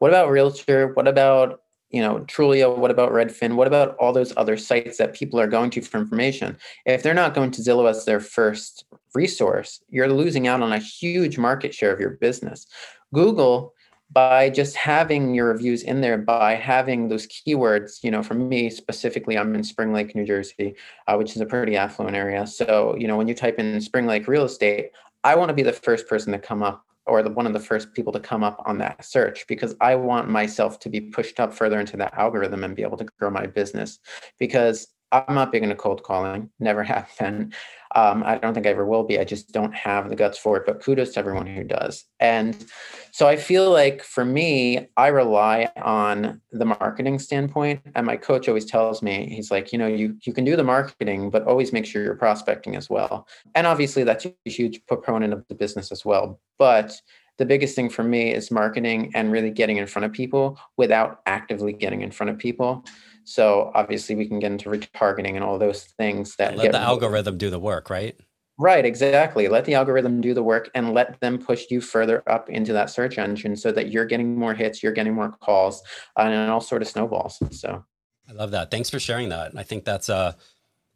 What 0.00 0.10
about 0.10 0.28
Realtor? 0.28 0.92
What 0.92 1.08
about 1.08 1.62
you 1.88 2.02
know 2.02 2.18
Trulia? 2.26 2.76
What 2.76 2.90
about 2.90 3.12
Redfin? 3.12 3.54
What 3.54 3.66
about 3.66 3.96
all 3.96 4.12
those 4.12 4.34
other 4.36 4.58
sites 4.58 4.98
that 4.98 5.14
people 5.14 5.40
are 5.40 5.46
going 5.46 5.70
to 5.70 5.80
for 5.80 5.96
information? 5.96 6.58
If 6.84 7.02
they're 7.02 7.14
not 7.14 7.32
going 7.32 7.52
to 7.52 7.62
Zillow 7.62 7.88
as 7.88 8.04
their 8.04 8.20
first 8.20 8.84
resource, 9.14 9.80
you're 9.88 10.12
losing 10.12 10.46
out 10.46 10.60
on 10.60 10.74
a 10.74 10.78
huge 11.00 11.38
market 11.38 11.72
share 11.72 11.94
of 11.94 11.98
your 11.98 12.18
business. 12.20 12.66
Google 13.14 13.72
by 14.10 14.48
just 14.48 14.74
having 14.76 15.34
your 15.34 15.48
reviews 15.48 15.82
in 15.82 16.00
there, 16.00 16.16
by 16.16 16.54
having 16.54 17.08
those 17.08 17.26
keywords, 17.26 18.02
you 18.02 18.10
know, 18.10 18.22
for 18.22 18.34
me 18.34 18.70
specifically, 18.70 19.36
I'm 19.36 19.54
in 19.54 19.62
Spring 19.62 19.92
Lake, 19.92 20.14
New 20.14 20.24
Jersey, 20.24 20.74
uh, 21.06 21.16
which 21.16 21.36
is 21.36 21.42
a 21.42 21.46
pretty 21.46 21.76
affluent 21.76 22.16
area. 22.16 22.46
So, 22.46 22.96
you 22.96 23.06
know, 23.06 23.16
when 23.16 23.28
you 23.28 23.34
type 23.34 23.58
in 23.58 23.80
Spring 23.80 24.06
Lake 24.06 24.26
real 24.26 24.44
estate, 24.44 24.90
I 25.24 25.34
want 25.34 25.50
to 25.50 25.54
be 25.54 25.62
the 25.62 25.72
first 25.72 26.08
person 26.08 26.32
to 26.32 26.38
come 26.38 26.62
up 26.62 26.84
or 27.06 27.22
the, 27.22 27.30
one 27.30 27.46
of 27.46 27.52
the 27.52 27.60
first 27.60 27.92
people 27.92 28.12
to 28.12 28.20
come 28.20 28.44
up 28.44 28.62
on 28.66 28.78
that 28.78 29.04
search 29.04 29.46
because 29.46 29.74
I 29.80 29.94
want 29.94 30.28
myself 30.28 30.78
to 30.80 30.88
be 30.88 31.00
pushed 31.00 31.40
up 31.40 31.52
further 31.52 31.80
into 31.80 31.96
that 31.96 32.14
algorithm 32.14 32.64
and 32.64 32.76
be 32.76 32.82
able 32.82 32.98
to 32.98 33.06
grow 33.18 33.30
my 33.30 33.46
business 33.46 33.98
because 34.38 34.88
I'm 35.10 35.34
not 35.34 35.52
big 35.52 35.62
into 35.62 35.74
cold 35.74 36.02
calling, 36.02 36.50
never 36.60 36.82
have 36.82 37.10
been. 37.18 37.52
Um, 37.94 38.22
I 38.24 38.38
don't 38.38 38.54
think 38.54 38.66
I 38.66 38.70
ever 38.70 38.84
will 38.84 39.04
be. 39.04 39.18
I 39.18 39.24
just 39.24 39.52
don't 39.52 39.74
have 39.74 40.08
the 40.08 40.16
guts 40.16 40.38
for 40.38 40.56
it. 40.56 40.66
But 40.66 40.82
kudos 40.82 41.14
to 41.14 41.20
everyone 41.20 41.46
who 41.46 41.64
does. 41.64 42.04
And 42.20 42.66
so 43.12 43.26
I 43.26 43.36
feel 43.36 43.70
like 43.70 44.02
for 44.02 44.24
me, 44.24 44.88
I 44.96 45.08
rely 45.08 45.70
on 45.76 46.40
the 46.52 46.64
marketing 46.64 47.18
standpoint. 47.18 47.80
And 47.94 48.06
my 48.06 48.16
coach 48.16 48.48
always 48.48 48.64
tells 48.66 49.02
me, 49.02 49.28
he's 49.34 49.50
like, 49.50 49.72
you 49.72 49.78
know, 49.78 49.86
you 49.86 50.16
you 50.22 50.32
can 50.32 50.44
do 50.44 50.56
the 50.56 50.64
marketing, 50.64 51.30
but 51.30 51.46
always 51.46 51.72
make 51.72 51.86
sure 51.86 52.02
you're 52.02 52.14
prospecting 52.14 52.76
as 52.76 52.90
well. 52.90 53.26
And 53.54 53.66
obviously, 53.66 54.04
that's 54.04 54.26
a 54.26 54.34
huge 54.44 54.84
proponent 54.86 55.32
of 55.32 55.46
the 55.48 55.54
business 55.54 55.90
as 55.90 56.04
well. 56.04 56.40
But 56.58 57.00
the 57.38 57.46
biggest 57.46 57.74
thing 57.74 57.88
for 57.88 58.02
me 58.02 58.32
is 58.32 58.50
marketing 58.50 59.12
and 59.14 59.32
really 59.32 59.50
getting 59.50 59.76
in 59.76 59.86
front 59.86 60.04
of 60.04 60.12
people 60.12 60.58
without 60.76 61.20
actively 61.26 61.72
getting 61.72 62.02
in 62.02 62.10
front 62.10 62.30
of 62.30 62.38
people. 62.38 62.84
So 63.24 63.70
obviously 63.74 64.16
we 64.16 64.26
can 64.26 64.38
get 64.38 64.52
into 64.52 64.68
retargeting 64.70 65.34
and 65.34 65.44
all 65.44 65.58
those 65.58 65.84
things 65.84 66.36
that 66.36 66.56
let 66.56 66.72
the 66.72 66.78
algorithm 66.78 67.38
do 67.38 67.50
the 67.50 67.58
work, 67.58 67.90
right? 67.90 68.16
Right, 68.60 68.84
exactly. 68.84 69.46
Let 69.46 69.66
the 69.66 69.74
algorithm 69.74 70.20
do 70.20 70.34
the 70.34 70.42
work 70.42 70.68
and 70.74 70.92
let 70.92 71.20
them 71.20 71.38
push 71.38 71.66
you 71.70 71.80
further 71.80 72.24
up 72.28 72.50
into 72.50 72.72
that 72.72 72.90
search 72.90 73.16
engine 73.16 73.54
so 73.54 73.70
that 73.70 73.92
you're 73.92 74.04
getting 74.04 74.36
more 74.36 74.52
hits, 74.52 74.82
you're 74.82 74.92
getting 74.92 75.14
more 75.14 75.30
calls, 75.30 75.82
uh, 76.16 76.22
and 76.22 76.34
it 76.34 76.48
all 76.48 76.60
sort 76.60 76.82
of 76.82 76.88
snowballs. 76.88 77.38
So 77.52 77.84
I 78.28 78.32
love 78.32 78.50
that. 78.50 78.72
Thanks 78.72 78.90
for 78.90 78.98
sharing 78.98 79.28
that. 79.28 79.52
I 79.56 79.62
think 79.62 79.84
that's 79.84 80.08
a 80.08 80.36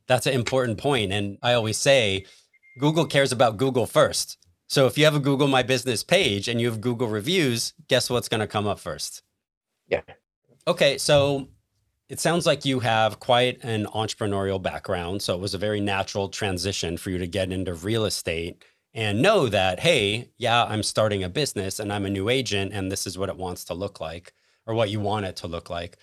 that's 0.09 0.27
an 0.27 0.35
important 0.35 0.79
point. 0.79 1.13
And 1.13 1.39
I 1.41 1.53
always 1.53 1.79
say 1.79 2.27
Google 2.79 3.07
cares 3.07 3.31
about 3.31 3.59
Google 3.59 3.87
first. 3.87 4.39
So 4.73 4.87
if 4.87 4.97
you 4.97 5.05
have 5.05 5.15
a 5.15 5.21
Google 5.21 5.49
My 5.49 5.63
Business 5.63 6.03
page 6.03 6.49
and 6.49 6.59
you 6.59 6.67
have 6.71 6.81
Google 6.81 7.07
reviews, 7.07 7.75
guess 7.89 8.09
what's 8.09 8.31
going 8.31 8.41
to 8.41 8.47
come 8.47 8.67
up 8.67 8.79
first? 8.79 9.23
Yeah. 9.87 10.01
Okay, 10.67 10.97
so 10.97 11.49
It 12.09 12.21
sounds 12.21 12.45
like 12.45 12.67
you 12.67 12.81
have 12.81 13.21
quite 13.21 13.65
an 13.65 13.87
entrepreneurial 13.87 14.61
background. 14.63 15.23
So 15.23 15.35
it 15.35 15.41
was 15.41 15.55
a 15.55 15.59
very 15.59 15.81
natural 15.81 16.29
transition 16.29 16.99
for 16.99 17.11
you 17.11 17.19
to 17.19 17.27
get 17.27 17.51
into 17.51 17.73
real 17.75 18.05
estate 18.05 18.65
and 18.95 19.23
know 19.23 19.49
that, 19.49 19.81
hey, 19.81 20.31
yeah, 20.39 20.65
I'm 20.65 20.83
starting 20.83 21.25
a 21.25 21.31
business 21.31 21.81
and 21.81 21.93
I'm 21.93 22.05
a 22.05 22.11
new 22.11 22.29
agent 22.29 22.75
and 22.75 22.93
this 22.93 23.07
is 23.07 23.17
what 23.17 23.31
it 23.31 23.37
wants 23.39 23.65
to 23.67 23.75
look 23.75 24.01
like 24.01 24.35
or 24.67 24.75
what 24.75 24.91
you 24.91 25.01
want 25.01 25.27
it 25.27 25.37
to 25.37 25.47
look 25.47 25.71
like. 25.71 25.97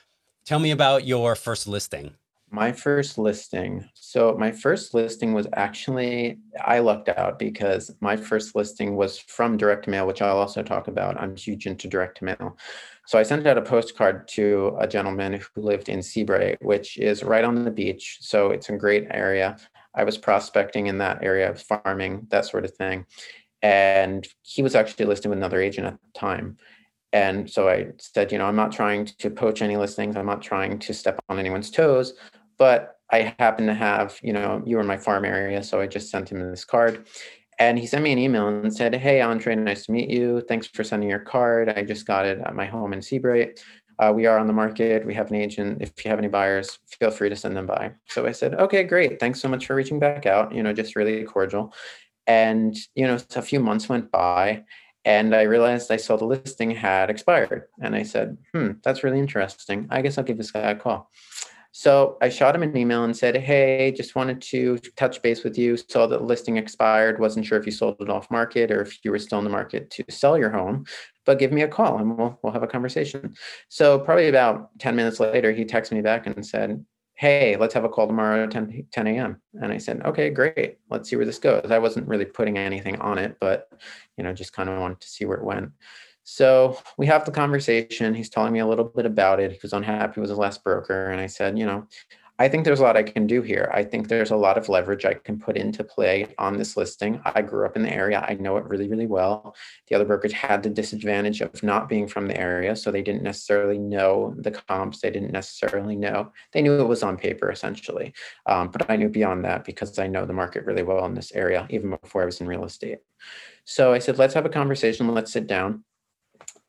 Tell 0.45 0.59
me 0.59 0.71
about 0.71 1.05
your 1.05 1.35
first 1.35 1.67
listing. 1.67 2.15
My 2.51 2.71
first 2.71 3.19
listing. 3.19 3.87
So, 3.93 4.35
my 4.37 4.51
first 4.51 4.95
listing 4.95 5.33
was 5.33 5.47
actually, 5.53 6.39
I 6.59 6.79
lucked 6.79 7.09
out 7.09 7.37
because 7.37 7.91
my 8.01 8.15
first 8.15 8.55
listing 8.55 8.95
was 8.95 9.19
from 9.19 9.55
direct 9.55 9.87
mail, 9.87 10.07
which 10.07 10.21
I'll 10.21 10.39
also 10.39 10.63
talk 10.63 10.87
about. 10.87 11.19
I'm 11.21 11.35
huge 11.35 11.67
into 11.67 11.87
direct 11.87 12.23
mail. 12.23 12.57
So, 13.05 13.19
I 13.19 13.23
sent 13.23 13.45
out 13.45 13.59
a 13.59 13.61
postcard 13.61 14.27
to 14.29 14.75
a 14.79 14.87
gentleman 14.87 15.33
who 15.33 15.61
lived 15.61 15.89
in 15.89 15.99
Seabrae, 15.99 16.57
which 16.61 16.97
is 16.97 17.23
right 17.23 17.43
on 17.43 17.65
the 17.65 17.71
beach. 17.71 18.17
So, 18.21 18.49
it's 18.49 18.69
a 18.69 18.77
great 18.77 19.07
area. 19.11 19.57
I 19.93 20.03
was 20.03 20.17
prospecting 20.17 20.87
in 20.87 20.97
that 20.99 21.23
area, 21.23 21.51
of 21.51 21.61
farming, 21.61 22.27
that 22.29 22.45
sort 22.45 22.65
of 22.65 22.75
thing. 22.75 23.05
And 23.61 24.27
he 24.41 24.63
was 24.63 24.73
actually 24.73 25.05
listed 25.05 25.29
with 25.29 25.37
another 25.37 25.61
agent 25.61 25.85
at 25.85 25.99
the 26.01 26.19
time. 26.19 26.57
And 27.11 27.49
so 27.49 27.67
I 27.67 27.87
said, 27.97 28.31
you 28.31 28.37
know, 28.37 28.45
I'm 28.45 28.55
not 28.55 28.71
trying 28.71 29.05
to 29.05 29.29
poach 29.29 29.61
any 29.61 29.77
listings. 29.77 30.15
I'm 30.15 30.27
not 30.27 30.41
trying 30.41 30.77
to 30.79 30.93
step 30.93 31.19
on 31.27 31.39
anyone's 31.39 31.71
toes, 31.71 32.13
but 32.59 32.97
I 33.11 33.33
happen 33.39 33.65
to 33.65 33.73
have, 33.73 34.19
you 34.21 34.33
know, 34.33 34.61
you 34.65 34.75
were 34.75 34.81
in 34.81 34.87
my 34.87 34.97
farm 34.97 35.25
area. 35.25 35.63
So 35.63 35.79
I 35.79 35.87
just 35.87 36.11
sent 36.11 36.31
him 36.31 36.47
this 36.51 36.65
card. 36.65 37.07
And 37.57 37.79
he 37.79 37.87
sent 37.87 38.03
me 38.03 38.11
an 38.11 38.19
email 38.19 38.47
and 38.47 38.73
said, 38.73 38.93
Hey, 38.93 39.19
Andre, 39.19 39.55
nice 39.55 39.87
to 39.87 39.91
meet 39.91 40.09
you. 40.09 40.41
Thanks 40.47 40.67
for 40.67 40.83
sending 40.83 41.09
your 41.09 41.19
card. 41.19 41.69
I 41.69 41.83
just 41.83 42.05
got 42.05 42.25
it 42.25 42.39
at 42.39 42.55
my 42.55 42.65
home 42.65 42.93
in 42.93 42.99
Seabrae. 42.99 43.59
Uh, 43.97 44.13
we 44.15 44.25
are 44.27 44.37
on 44.37 44.47
the 44.47 44.53
market. 44.53 45.05
We 45.05 45.13
have 45.15 45.29
an 45.29 45.35
agent. 45.35 45.81
If 45.81 45.91
you 46.05 46.09
have 46.09 46.19
any 46.19 46.29
buyers, 46.29 46.79
feel 46.87 47.11
free 47.11 47.27
to 47.27 47.35
send 47.35 47.57
them 47.57 47.65
by. 47.65 47.91
So 48.07 48.25
I 48.25 48.31
said, 48.31 48.53
okay, 48.53 48.83
great. 48.83 49.19
Thanks 49.19 49.41
so 49.41 49.49
much 49.49 49.65
for 49.65 49.75
reaching 49.75 49.99
back 49.99 50.25
out. 50.25 50.53
You 50.53 50.63
know, 50.63 50.71
just 50.71 50.95
really 50.95 51.23
cordial. 51.23 51.73
And, 52.27 52.77
you 52.95 53.07
know, 53.07 53.17
a 53.35 53.41
few 53.41 53.59
months 53.59 53.89
went 53.89 54.09
by 54.09 54.63
and 55.03 55.35
I 55.35 55.41
realized 55.41 55.91
I 55.91 55.97
saw 55.97 56.15
the 56.15 56.25
listing 56.25 56.71
had 56.71 57.09
expired. 57.09 57.63
And 57.81 57.95
I 57.95 58.03
said, 58.03 58.37
hmm, 58.53 58.73
that's 58.83 59.03
really 59.03 59.19
interesting. 59.19 59.87
I 59.89 60.01
guess 60.01 60.17
I'll 60.17 60.23
give 60.23 60.37
this 60.37 60.51
guy 60.51 60.71
a 60.71 60.75
call. 60.75 61.09
So 61.79 62.17
I 62.21 62.27
shot 62.27 62.53
him 62.53 62.63
an 62.63 62.75
email 62.75 63.05
and 63.05 63.15
said, 63.15 63.37
Hey, 63.37 63.93
just 63.95 64.13
wanted 64.13 64.41
to 64.41 64.79
touch 64.97 65.21
base 65.21 65.45
with 65.45 65.57
you. 65.57 65.77
Saw 65.77 66.07
that 66.07 66.23
listing 66.23 66.57
expired. 66.57 67.21
Wasn't 67.21 67.45
sure 67.45 67.57
if 67.57 67.65
you 67.65 67.71
sold 67.71 67.95
it 68.01 68.09
off 68.09 68.29
market 68.29 68.69
or 68.69 68.81
if 68.81 68.99
you 69.05 69.11
were 69.11 69.17
still 69.17 69.37
in 69.37 69.45
the 69.45 69.49
market 69.49 69.89
to 69.91 70.03
sell 70.09 70.37
your 70.37 70.49
home, 70.49 70.83
but 71.25 71.39
give 71.39 71.53
me 71.53 71.61
a 71.61 71.69
call 71.69 71.97
and 71.99 72.17
we'll, 72.17 72.37
we'll 72.43 72.51
have 72.51 72.63
a 72.63 72.67
conversation. 72.67 73.33
So 73.69 73.97
probably 73.97 74.27
about 74.27 74.77
10 74.79 74.93
minutes 74.93 75.21
later, 75.21 75.53
he 75.53 75.63
texted 75.63 75.93
me 75.93 76.01
back 76.01 76.27
and 76.27 76.45
said, 76.45 76.83
Hey, 77.13 77.55
let's 77.55 77.75
have 77.75 77.85
a 77.85 77.89
call 77.89 78.07
tomorrow 78.07 78.43
at 78.43 78.51
10, 78.51 78.87
10 78.91 79.07
a.m. 79.07 79.41
And 79.53 79.71
I 79.71 79.77
said, 79.77 80.01
Okay, 80.05 80.31
great. 80.31 80.79
Let's 80.89 81.09
see 81.09 81.15
where 81.15 81.25
this 81.25 81.39
goes. 81.39 81.71
I 81.71 81.79
wasn't 81.79 82.09
really 82.09 82.25
putting 82.25 82.57
anything 82.57 82.99
on 82.99 83.17
it, 83.17 83.37
but, 83.39 83.71
you 84.17 84.25
know, 84.25 84.33
just 84.33 84.51
kind 84.51 84.67
of 84.67 84.77
wanted 84.79 84.99
to 84.99 85.07
see 85.07 85.23
where 85.23 85.37
it 85.37 85.45
went. 85.45 85.71
So 86.31 86.77
we 86.95 87.07
have 87.07 87.25
the 87.25 87.31
conversation. 87.31 88.13
He's 88.13 88.29
telling 88.29 88.53
me 88.53 88.59
a 88.59 88.67
little 88.67 88.85
bit 88.85 89.07
about 89.07 89.39
it. 89.39 89.51
He 89.51 89.59
was 89.63 89.73
unhappy 89.73 90.21
with 90.21 90.29
his 90.29 90.37
last 90.37 90.63
broker. 90.63 91.09
And 91.09 91.19
I 91.19 91.25
said, 91.25 91.57
you 91.57 91.65
know, 91.65 91.87
I 92.37 92.47
think 92.47 92.65
there's 92.65 92.79
a 92.79 92.83
lot 92.83 92.95
I 92.95 93.01
can 93.01 93.25
do 93.25 93.41
here. 93.41 93.71
I 93.73 93.83
think 93.83 94.07
there's 94.07 94.29
a 94.29 94.35
lot 94.35 94.55
of 94.55 94.69
leverage 94.69 95.05
I 95.05 95.15
can 95.15 95.39
put 95.39 95.57
into 95.57 95.83
play 95.83 96.27
on 96.37 96.55
this 96.55 96.77
listing. 96.77 97.19
I 97.25 97.41
grew 97.41 97.65
up 97.65 97.75
in 97.75 97.81
the 97.81 97.91
area. 97.91 98.23
I 98.25 98.35
know 98.35 98.57
it 98.57 98.65
really, 98.65 98.87
really 98.87 99.07
well. 99.07 99.55
The 99.87 99.95
other 99.95 100.05
brokers 100.05 100.31
had 100.31 100.61
the 100.61 100.69
disadvantage 100.69 101.41
of 101.41 101.63
not 101.63 101.89
being 101.89 102.07
from 102.07 102.27
the 102.27 102.39
area. 102.39 102.75
So 102.75 102.91
they 102.91 103.01
didn't 103.01 103.23
necessarily 103.23 103.79
know 103.79 104.35
the 104.37 104.51
comps. 104.51 105.01
They 105.01 105.09
didn't 105.09 105.33
necessarily 105.33 105.95
know. 105.95 106.31
They 106.53 106.61
knew 106.61 106.79
it 106.79 106.87
was 106.87 107.01
on 107.01 107.17
paper, 107.17 107.49
essentially. 107.49 108.13
Um, 108.45 108.69
but 108.69 108.87
I 108.87 108.97
knew 108.97 109.09
beyond 109.09 109.45
that 109.45 109.65
because 109.65 109.97
I 109.97 110.05
know 110.05 110.27
the 110.27 110.33
market 110.33 110.65
really 110.65 110.83
well 110.83 111.03
in 111.05 111.15
this 111.15 111.31
area, 111.31 111.65
even 111.71 111.97
before 112.01 112.21
I 112.21 112.25
was 112.25 112.39
in 112.39 112.47
real 112.47 112.65
estate. 112.65 112.99
So 113.65 113.93
I 113.93 113.99
said, 113.99 114.19
let's 114.19 114.35
have 114.35 114.45
a 114.45 114.49
conversation. 114.49 115.07
Let's 115.07 115.33
sit 115.33 115.47
down. 115.47 115.85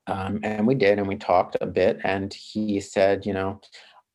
Um, 0.07 0.41
and 0.43 0.67
we 0.67 0.75
did, 0.75 0.99
and 0.99 1.07
we 1.07 1.17
talked 1.17 1.57
a 1.61 1.67
bit. 1.67 2.01
And 2.05 2.33
he 2.33 2.81
said, 2.81 3.27
you 3.27 3.33
know, 3.33 3.61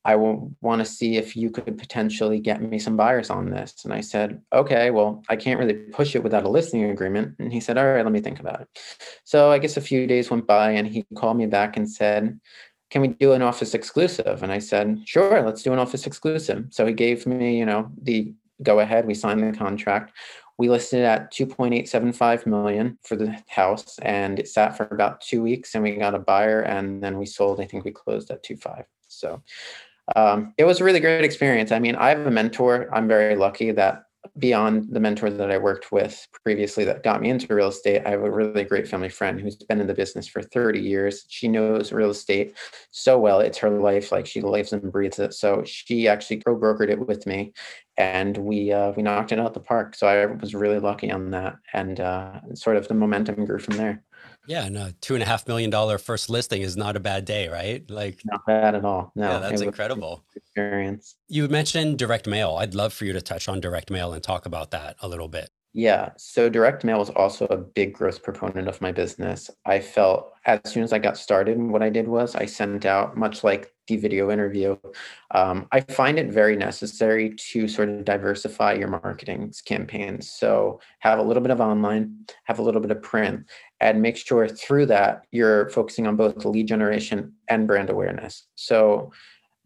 I 0.05 0.15
want 0.15 0.79
to 0.79 0.85
see 0.85 1.17
if 1.17 1.35
you 1.35 1.49
could 1.49 1.77
potentially 1.79 2.39
get 2.39 2.61
me 2.61 2.77
some 2.77 2.95
buyers 2.95 3.31
on 3.31 3.49
this. 3.49 3.85
And 3.85 3.93
I 3.93 4.01
said, 4.01 4.39
okay, 4.53 4.91
well, 4.91 5.23
I 5.29 5.35
can't 5.35 5.59
really 5.59 5.73
push 5.73 6.15
it 6.15 6.21
without 6.23 6.43
a 6.43 6.49
listing 6.49 6.83
agreement. 6.83 7.35
And 7.39 7.51
he 7.51 7.59
said, 7.59 7.77
all 7.77 7.87
right, 7.87 8.03
let 8.03 8.11
me 8.11 8.21
think 8.21 8.39
about 8.39 8.61
it. 8.61 8.67
So 9.23 9.51
I 9.51 9.57
guess 9.57 9.77
a 9.77 9.81
few 9.81 10.05
days 10.05 10.29
went 10.29 10.45
by 10.45 10.71
and 10.71 10.87
he 10.87 11.05
called 11.15 11.37
me 11.37 11.47
back 11.47 11.75
and 11.75 11.89
said, 11.89 12.39
can 12.91 13.01
we 13.01 13.07
do 13.07 13.31
an 13.31 13.41
office 13.41 13.73
exclusive? 13.73 14.43
And 14.43 14.51
I 14.51 14.59
said, 14.59 15.01
sure, 15.05 15.41
let's 15.41 15.63
do 15.63 15.73
an 15.73 15.79
office 15.79 16.05
exclusive. 16.05 16.67
So 16.69 16.85
he 16.85 16.93
gave 16.93 17.25
me, 17.25 17.57
you 17.57 17.65
know, 17.65 17.91
the 17.99 18.31
go 18.61 18.79
ahead. 18.79 19.07
We 19.07 19.15
signed 19.15 19.41
the 19.41 19.57
contract. 19.57 20.13
We 20.57 20.69
listed 20.69 21.01
at 21.01 21.33
2.875 21.33 22.45
million 22.45 22.97
for 23.03 23.15
the 23.15 23.37
house 23.47 23.99
and 23.99 24.39
it 24.39 24.47
sat 24.47 24.77
for 24.77 24.85
about 24.85 25.21
two 25.21 25.41
weeks 25.41 25.75
and 25.75 25.83
we 25.83 25.95
got 25.95 26.15
a 26.15 26.19
buyer 26.19 26.61
and 26.61 27.03
then 27.03 27.17
we 27.17 27.25
sold, 27.25 27.59
I 27.59 27.65
think 27.65 27.83
we 27.83 27.91
closed 27.91 28.31
at 28.31 28.43
2.5. 28.43 28.85
So 29.07 29.41
um, 30.15 30.53
it 30.57 30.63
was 30.63 30.79
a 30.79 30.83
really 30.83 30.99
great 30.99 31.25
experience. 31.25 31.71
I 31.71 31.79
mean, 31.79 31.95
I 31.95 32.09
have 32.09 32.25
a 32.25 32.31
mentor. 32.31 32.89
I'm 32.93 33.07
very 33.07 33.35
lucky 33.35 33.71
that 33.71 34.04
beyond 34.37 34.87
the 34.91 34.99
mentor 34.99 35.29
that 35.29 35.51
I 35.51 35.57
worked 35.57 35.91
with 35.91 36.27
previously 36.43 36.85
that 36.85 37.03
got 37.03 37.21
me 37.21 37.29
into 37.29 37.53
real 37.53 37.69
estate, 37.69 38.03
I 38.05 38.11
have 38.11 38.23
a 38.23 38.31
really 38.31 38.63
great 38.63 38.87
family 38.87 39.09
friend 39.09 39.39
who's 39.39 39.55
been 39.55 39.81
in 39.81 39.87
the 39.87 39.93
business 39.93 40.27
for 40.27 40.41
30 40.41 40.79
years. 40.79 41.25
She 41.29 41.47
knows 41.47 41.91
real 41.91 42.11
estate 42.11 42.55
so 42.91 43.19
well. 43.19 43.39
It's 43.39 43.57
her 43.57 43.69
life. 43.69 44.11
Like 44.11 44.25
she 44.25 44.41
lives 44.41 44.71
and 44.73 44.91
breathes 44.91 45.19
it. 45.19 45.33
So 45.33 45.63
she 45.65 46.07
actually 46.07 46.37
co-brokered 46.37 46.89
it 46.89 47.07
with 47.07 47.25
me 47.25 47.53
and 47.97 48.37
we 48.37 48.71
uh, 48.71 48.91
we 48.91 49.03
knocked 49.03 49.31
it 49.31 49.39
out 49.39 49.53
the 49.53 49.59
park. 49.59 49.95
So 49.95 50.07
I 50.07 50.25
was 50.25 50.55
really 50.55 50.79
lucky 50.79 51.11
on 51.11 51.31
that. 51.31 51.55
And 51.73 51.99
uh, 51.99 52.39
sort 52.53 52.77
of 52.77 52.87
the 52.87 52.93
momentum 52.93 53.45
grew 53.45 53.59
from 53.59 53.77
there. 53.77 54.04
Yeah, 54.47 54.69
no, 54.69 54.91
two 55.01 55.15
and 55.15 55.23
a 55.23 55.25
half 55.25 55.47
million 55.47 55.69
dollar 55.69 55.97
first 55.97 56.29
listing 56.29 56.61
is 56.61 56.77
not 56.77 56.95
a 56.95 56.99
bad 56.99 57.25
day, 57.25 57.47
right? 57.47 57.89
Like 57.89 58.21
not 58.25 58.45
bad 58.45 58.75
at 58.75 58.85
all. 58.85 59.11
No, 59.15 59.31
yeah, 59.31 59.39
that's 59.39 59.61
incredible 59.61 60.23
experience. 60.35 61.15
You 61.27 61.47
mentioned 61.47 61.97
direct 61.97 62.27
mail. 62.27 62.57
I'd 62.57 62.75
love 62.75 62.93
for 62.93 63.05
you 63.05 63.13
to 63.13 63.21
touch 63.21 63.49
on 63.49 63.59
direct 63.59 63.89
mail 63.89 64.13
and 64.13 64.21
talk 64.21 64.45
about 64.45 64.71
that 64.71 64.97
a 65.01 65.07
little 65.07 65.27
bit. 65.27 65.49
Yeah. 65.77 66.11
So 66.15 66.47
direct 66.47 66.85
mail 66.85 66.99
was 66.99 67.09
also 67.09 67.47
a 67.47 67.57
big 67.57 67.93
growth 67.93 68.23
proponent 68.23 68.69
of 68.69 68.79
my 68.79 68.93
business. 68.93 69.49
I 69.65 69.81
felt 69.81 70.31
as 70.45 70.61
soon 70.63 70.83
as 70.83 70.93
I 70.93 70.99
got 70.99 71.17
started, 71.17 71.57
what 71.57 71.83
I 71.83 71.89
did 71.89 72.07
was 72.07 72.33
I 72.33 72.45
sent 72.45 72.85
out, 72.85 73.17
much 73.17 73.43
like 73.43 73.73
the 73.87 73.97
video 73.97 74.31
interview, 74.31 74.77
um, 75.31 75.67
I 75.73 75.81
find 75.81 76.17
it 76.17 76.31
very 76.31 76.55
necessary 76.55 77.35
to 77.51 77.67
sort 77.67 77.89
of 77.89 78.05
diversify 78.05 78.73
your 78.73 78.87
marketing 78.87 79.53
campaigns. 79.65 80.29
So 80.31 80.79
have 80.99 81.19
a 81.19 81.23
little 81.23 81.43
bit 81.43 81.51
of 81.51 81.59
online, 81.59 82.25
have 82.45 82.59
a 82.59 82.61
little 82.61 82.81
bit 82.81 82.91
of 82.91 83.01
print, 83.01 83.45
and 83.81 84.01
make 84.01 84.17
sure 84.17 84.47
through 84.47 84.85
that 84.87 85.23
you're 85.31 85.69
focusing 85.69 86.07
on 86.07 86.15
both 86.15 86.45
lead 86.45 86.67
generation 86.67 87.33
and 87.49 87.67
brand 87.67 87.89
awareness. 87.89 88.47
So 88.55 89.11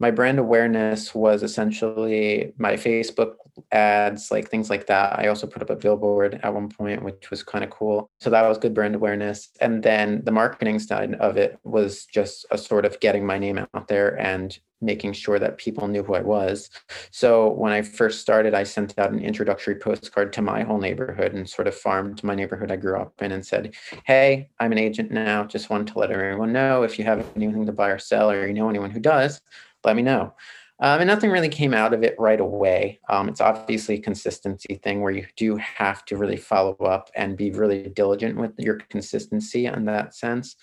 my 0.00 0.10
brand 0.10 0.38
awareness 0.38 1.14
was 1.14 1.42
essentially 1.42 2.52
my 2.58 2.72
Facebook 2.74 3.34
ads, 3.72 4.30
like 4.30 4.48
things 4.48 4.70
like 4.70 4.86
that. 4.86 5.18
I 5.18 5.28
also 5.28 5.46
put 5.46 5.62
up 5.62 5.70
a 5.70 5.76
billboard 5.76 6.40
at 6.42 6.54
one 6.54 6.68
point, 6.68 7.02
which 7.02 7.30
was 7.30 7.42
kind 7.42 7.64
of 7.64 7.70
cool. 7.70 8.10
So 8.20 8.30
that 8.30 8.46
was 8.48 8.58
good 8.58 8.74
brand 8.74 8.94
awareness. 8.94 9.50
And 9.60 9.82
then 9.82 10.22
the 10.24 10.32
marketing 10.32 10.78
side 10.78 11.14
of 11.14 11.36
it 11.36 11.58
was 11.64 12.06
just 12.06 12.46
a 12.50 12.58
sort 12.58 12.84
of 12.84 13.00
getting 13.00 13.26
my 13.26 13.38
name 13.38 13.58
out 13.58 13.88
there 13.88 14.18
and 14.18 14.58
making 14.80 15.12
sure 15.12 15.38
that 15.38 15.58
people 15.58 15.88
knew 15.88 16.02
who 16.02 16.14
I 16.14 16.22
was. 16.22 16.70
So 17.10 17.50
when 17.50 17.72
I 17.72 17.82
first 17.82 18.20
started, 18.20 18.54
I 18.54 18.64
sent 18.64 18.98
out 18.98 19.12
an 19.12 19.20
introductory 19.20 19.74
postcard 19.74 20.32
to 20.34 20.42
my 20.42 20.62
whole 20.62 20.78
neighborhood 20.78 21.34
and 21.34 21.48
sort 21.48 21.68
of 21.68 21.74
farmed 21.74 22.24
my 22.24 22.34
neighborhood 22.34 22.70
I 22.70 22.76
grew 22.76 22.98
up 22.98 23.20
in 23.20 23.32
and 23.32 23.44
said, 23.44 23.74
Hey, 24.04 24.48
I'm 24.58 24.72
an 24.72 24.78
agent 24.78 25.10
now. 25.10 25.44
Just 25.44 25.70
wanted 25.70 25.88
to 25.88 25.98
let 25.98 26.10
everyone 26.10 26.52
know 26.52 26.82
if 26.82 26.98
you 26.98 27.04
have 27.04 27.26
anything 27.36 27.66
to 27.66 27.72
buy 27.72 27.90
or 27.90 27.98
sell 27.98 28.30
or 28.30 28.46
you 28.46 28.54
know 28.54 28.70
anyone 28.70 28.90
who 28.90 29.00
does, 29.00 29.40
let 29.84 29.96
me 29.96 30.02
know. 30.02 30.34
Um, 30.80 31.00
and 31.00 31.08
nothing 31.08 31.30
really 31.30 31.48
came 31.48 31.74
out 31.74 31.92
of 31.92 32.02
it 32.02 32.14
right 32.18 32.40
away. 32.40 33.00
Um, 33.08 33.28
it's 33.28 33.40
obviously 33.40 33.96
a 33.96 34.00
consistency 34.00 34.80
thing 34.82 35.02
where 35.02 35.12
you 35.12 35.26
do 35.36 35.56
have 35.56 36.04
to 36.06 36.16
really 36.16 36.38
follow 36.38 36.74
up 36.76 37.10
and 37.14 37.36
be 37.36 37.50
really 37.50 37.88
diligent 37.90 38.38
with 38.38 38.52
your 38.58 38.78
consistency 38.88 39.66
in 39.66 39.84
that 39.84 40.14
sense. 40.14 40.56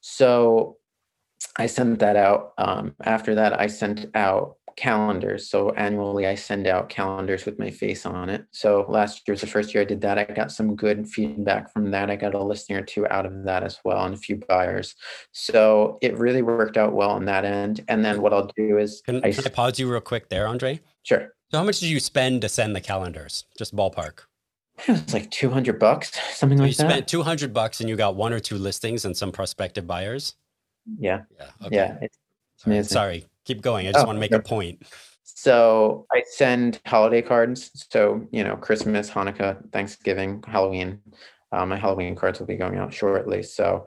So 0.00 0.76
I 1.56 1.66
sent 1.66 1.98
that 2.00 2.16
out. 2.16 2.52
Um, 2.58 2.94
after 3.02 3.34
that, 3.36 3.58
I 3.58 3.68
sent 3.68 4.06
out 4.14 4.56
calendars. 4.76 5.48
So 5.48 5.70
annually, 5.70 6.26
I 6.26 6.34
send 6.34 6.66
out 6.66 6.88
calendars 6.88 7.44
with 7.44 7.58
my 7.58 7.70
face 7.70 8.04
on 8.06 8.28
it. 8.28 8.44
So 8.50 8.84
last 8.88 9.26
year 9.26 9.32
was 9.32 9.40
the 9.40 9.46
first 9.46 9.74
year 9.74 9.82
I 9.82 9.86
did 9.86 10.00
that. 10.02 10.18
I 10.18 10.24
got 10.24 10.52
some 10.52 10.76
good 10.76 11.08
feedback 11.08 11.72
from 11.72 11.90
that. 11.92 12.10
I 12.10 12.16
got 12.16 12.34
a 12.34 12.42
listing 12.42 12.76
or 12.76 12.82
two 12.82 13.06
out 13.08 13.26
of 13.26 13.44
that 13.44 13.62
as 13.62 13.78
well, 13.84 14.04
and 14.04 14.14
a 14.14 14.18
few 14.18 14.40
buyers. 14.48 14.94
So 15.32 15.98
it 16.02 16.18
really 16.18 16.42
worked 16.42 16.76
out 16.76 16.92
well 16.92 17.10
on 17.10 17.24
that 17.26 17.44
end. 17.44 17.84
And 17.88 18.04
then 18.04 18.20
what 18.20 18.32
I'll 18.32 18.50
do 18.56 18.78
is 18.78 19.02
can 19.04 19.24
I, 19.24 19.32
can 19.32 19.46
I 19.46 19.50
pause 19.50 19.78
you 19.78 19.90
real 19.90 20.00
quick 20.00 20.28
there, 20.28 20.46
Andre? 20.46 20.80
Sure. 21.02 21.34
So 21.50 21.58
how 21.58 21.64
much 21.64 21.80
did 21.80 21.88
you 21.88 22.00
spend 22.00 22.42
to 22.42 22.48
send 22.48 22.74
the 22.74 22.80
calendars? 22.80 23.44
Just 23.56 23.74
ballpark. 23.74 24.20
It 24.88 24.88
was 24.88 25.14
like 25.14 25.30
200 25.30 25.78
bucks, 25.78 26.10
something 26.36 26.58
so 26.58 26.64
like 26.64 26.76
that. 26.76 26.84
You 26.84 26.90
spent 26.90 27.08
200 27.08 27.52
bucks 27.52 27.80
and 27.80 27.88
you 27.88 27.94
got 27.94 28.16
one 28.16 28.32
or 28.32 28.40
two 28.40 28.56
listings 28.56 29.04
and 29.04 29.16
some 29.16 29.30
prospective 29.30 29.86
buyers. 29.86 30.34
Yeah. 30.98 31.22
Yeah. 31.38 31.66
Okay. 31.66 31.76
Yeah. 31.76 31.98
It's 32.00 32.18
amazing. 32.66 32.84
Sorry. 32.88 33.26
Keep 33.44 33.62
going. 33.62 33.86
I 33.86 33.92
just 33.92 34.04
oh, 34.04 34.08
want 34.08 34.16
to 34.16 34.20
make 34.20 34.32
okay. 34.32 34.40
a 34.40 34.42
point. 34.42 34.82
So 35.22 36.06
I 36.12 36.22
send 36.26 36.80
holiday 36.86 37.22
cards. 37.22 37.86
So, 37.90 38.26
you 38.30 38.44
know, 38.44 38.56
Christmas, 38.56 39.10
Hanukkah, 39.10 39.70
Thanksgiving, 39.72 40.42
Halloween. 40.46 41.00
Um, 41.52 41.68
my 41.68 41.76
Halloween 41.76 42.16
cards 42.16 42.38
will 42.38 42.46
be 42.46 42.56
going 42.56 42.78
out 42.78 42.92
shortly. 42.92 43.42
So 43.42 43.86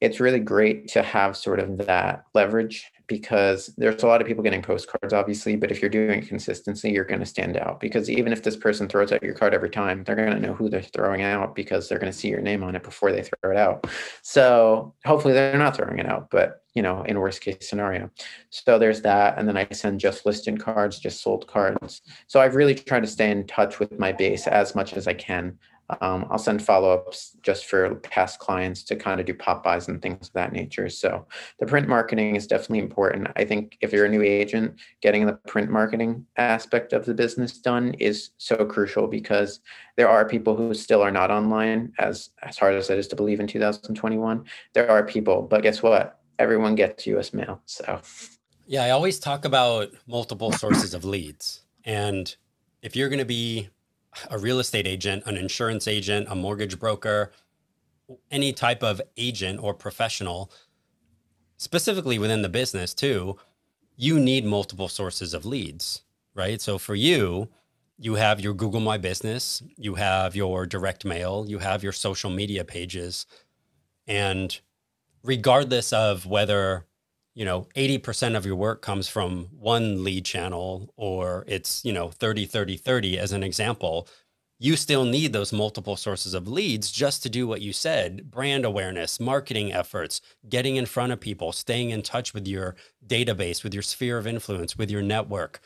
it's 0.00 0.20
really 0.20 0.40
great 0.40 0.88
to 0.88 1.02
have 1.02 1.36
sort 1.36 1.60
of 1.60 1.78
that 1.78 2.24
leverage 2.34 2.90
because 3.06 3.72
there's 3.76 4.02
a 4.02 4.06
lot 4.06 4.20
of 4.20 4.26
people 4.26 4.42
getting 4.42 4.62
postcards, 4.62 5.12
obviously, 5.12 5.56
but 5.56 5.70
if 5.70 5.80
you're 5.80 5.90
doing 5.90 6.22
it 6.22 6.28
consistently, 6.28 6.92
you're 6.92 7.04
going 7.04 7.20
to 7.20 7.26
stand 7.26 7.56
out. 7.56 7.80
Because 7.80 8.10
even 8.10 8.32
if 8.32 8.42
this 8.42 8.56
person 8.56 8.88
throws 8.88 9.12
out 9.12 9.22
your 9.22 9.34
card 9.34 9.54
every 9.54 9.70
time, 9.70 10.04
they're 10.04 10.16
going 10.16 10.30
to 10.30 10.40
know 10.40 10.54
who 10.54 10.68
they're 10.68 10.82
throwing 10.82 11.22
out 11.22 11.54
because 11.54 11.88
they're 11.88 11.98
going 11.98 12.12
to 12.12 12.18
see 12.18 12.28
your 12.28 12.40
name 12.40 12.64
on 12.64 12.74
it 12.74 12.82
before 12.82 13.12
they 13.12 13.22
throw 13.22 13.50
it 13.50 13.56
out. 13.56 13.86
So 14.22 14.94
hopefully 15.04 15.34
they're 15.34 15.58
not 15.58 15.76
throwing 15.76 15.98
it 15.98 16.06
out, 16.06 16.30
but 16.30 16.63
you 16.74 16.82
know, 16.82 17.02
in 17.04 17.18
worst 17.20 17.40
case 17.40 17.68
scenario. 17.68 18.10
So 18.50 18.78
there's 18.78 19.02
that. 19.02 19.38
And 19.38 19.48
then 19.48 19.56
I 19.56 19.66
send 19.72 20.00
just 20.00 20.26
listed 20.26 20.60
cards, 20.60 20.98
just 20.98 21.22
sold 21.22 21.46
cards. 21.46 22.02
So 22.26 22.40
I've 22.40 22.56
really 22.56 22.74
tried 22.74 23.00
to 23.00 23.06
stay 23.06 23.30
in 23.30 23.46
touch 23.46 23.78
with 23.78 23.98
my 23.98 24.12
base 24.12 24.46
as 24.46 24.74
much 24.74 24.94
as 24.94 25.06
I 25.06 25.14
can. 25.14 25.58
Um, 26.00 26.26
I'll 26.30 26.38
send 26.38 26.64
follow-ups 26.64 27.36
just 27.42 27.66
for 27.66 27.96
past 27.96 28.38
clients 28.38 28.82
to 28.84 28.96
kind 28.96 29.20
of 29.20 29.26
do 29.26 29.34
pop-bys 29.34 29.88
and 29.88 30.00
things 30.00 30.28
of 30.28 30.32
that 30.32 30.52
nature. 30.52 30.88
So 30.88 31.26
the 31.60 31.66
print 31.66 31.88
marketing 31.88 32.36
is 32.36 32.46
definitely 32.46 32.78
important. 32.78 33.28
I 33.36 33.44
think 33.44 33.76
if 33.82 33.92
you're 33.92 34.06
a 34.06 34.08
new 34.08 34.22
agent, 34.22 34.80
getting 35.02 35.26
the 35.26 35.34
print 35.46 35.70
marketing 35.70 36.24
aspect 36.38 36.94
of 36.94 37.04
the 37.04 37.12
business 37.12 37.58
done 37.58 37.92
is 37.94 38.30
so 38.38 38.64
crucial 38.64 39.06
because 39.06 39.60
there 39.96 40.08
are 40.08 40.26
people 40.26 40.56
who 40.56 40.72
still 40.72 41.02
are 41.02 41.10
not 41.10 41.30
online, 41.30 41.92
as 41.98 42.30
as 42.42 42.56
hard 42.56 42.74
as 42.74 42.88
it 42.88 42.98
is 42.98 43.08
to 43.08 43.16
believe 43.16 43.40
in 43.40 43.46
2021. 43.46 44.44
There 44.72 44.90
are 44.90 45.04
people, 45.04 45.42
but 45.42 45.62
guess 45.62 45.82
what? 45.82 46.18
Everyone 46.38 46.74
gets 46.74 47.06
US 47.06 47.32
mail. 47.32 47.60
So 47.66 48.00
yeah, 48.66 48.84
I 48.84 48.90
always 48.90 49.18
talk 49.18 49.44
about 49.44 49.90
multiple 50.06 50.52
sources 50.52 50.94
of 50.94 51.04
leads. 51.04 51.62
And 51.84 52.34
if 52.82 52.96
you're 52.96 53.08
going 53.08 53.18
to 53.18 53.24
be 53.24 53.68
a 54.30 54.38
real 54.38 54.58
estate 54.58 54.86
agent, 54.86 55.24
an 55.26 55.36
insurance 55.36 55.86
agent, 55.86 56.28
a 56.30 56.34
mortgage 56.34 56.78
broker, 56.78 57.32
any 58.30 58.52
type 58.52 58.82
of 58.82 59.00
agent 59.16 59.60
or 59.62 59.74
professional, 59.74 60.50
specifically 61.56 62.18
within 62.18 62.42
the 62.42 62.48
business 62.48 62.94
too, 62.94 63.36
you 63.96 64.18
need 64.18 64.44
multiple 64.44 64.88
sources 64.88 65.34
of 65.34 65.44
leads, 65.44 66.02
right? 66.34 66.60
So 66.60 66.78
for 66.78 66.94
you, 66.94 67.48
you 67.98 68.14
have 68.14 68.40
your 68.40 68.54
Google 68.54 68.80
My 68.80 68.98
Business, 68.98 69.62
you 69.76 69.94
have 69.94 70.34
your 70.34 70.66
direct 70.66 71.04
mail, 71.04 71.44
you 71.46 71.58
have 71.58 71.82
your 71.82 71.92
social 71.92 72.30
media 72.30 72.64
pages. 72.64 73.26
And 74.06 74.58
regardless 75.24 75.92
of 75.92 76.26
whether 76.26 76.84
you 77.34 77.44
know 77.44 77.66
80% 77.74 78.36
of 78.36 78.46
your 78.46 78.56
work 78.56 78.82
comes 78.82 79.08
from 79.08 79.48
one 79.58 80.04
lead 80.04 80.24
channel 80.24 80.92
or 80.96 81.44
it's 81.48 81.84
you 81.84 81.92
know 81.92 82.10
30 82.10 82.46
30 82.46 82.76
30 82.76 83.18
as 83.18 83.32
an 83.32 83.42
example 83.42 84.06
you 84.60 84.76
still 84.76 85.04
need 85.04 85.32
those 85.32 85.52
multiple 85.52 85.96
sources 85.96 86.32
of 86.32 86.46
leads 86.46 86.92
just 86.92 87.22
to 87.24 87.28
do 87.28 87.46
what 87.46 87.60
you 87.60 87.72
said 87.72 88.30
brand 88.30 88.64
awareness 88.64 89.18
marketing 89.18 89.72
efforts 89.72 90.20
getting 90.48 90.76
in 90.76 90.86
front 90.86 91.12
of 91.12 91.18
people 91.18 91.50
staying 91.50 91.90
in 91.90 92.02
touch 92.02 92.32
with 92.32 92.46
your 92.46 92.76
database 93.06 93.64
with 93.64 93.74
your 93.74 93.82
sphere 93.82 94.18
of 94.18 94.26
influence 94.26 94.76
with 94.76 94.90
your 94.90 95.02
network. 95.02 95.60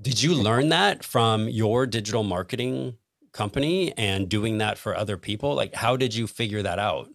Did 0.00 0.22
you 0.22 0.34
learn 0.34 0.70
that 0.70 1.04
from 1.04 1.48
your 1.48 1.86
digital 1.86 2.22
marketing 2.22 2.96
company 3.32 3.92
and 3.98 4.28
doing 4.28 4.58
that 4.58 4.78
for 4.78 4.96
other 4.96 5.18
people? 5.18 5.54
Like 5.54 5.74
how 5.74 5.96
did 5.96 6.14
you 6.14 6.26
figure 6.26 6.62
that 6.62 6.78
out 6.78 7.10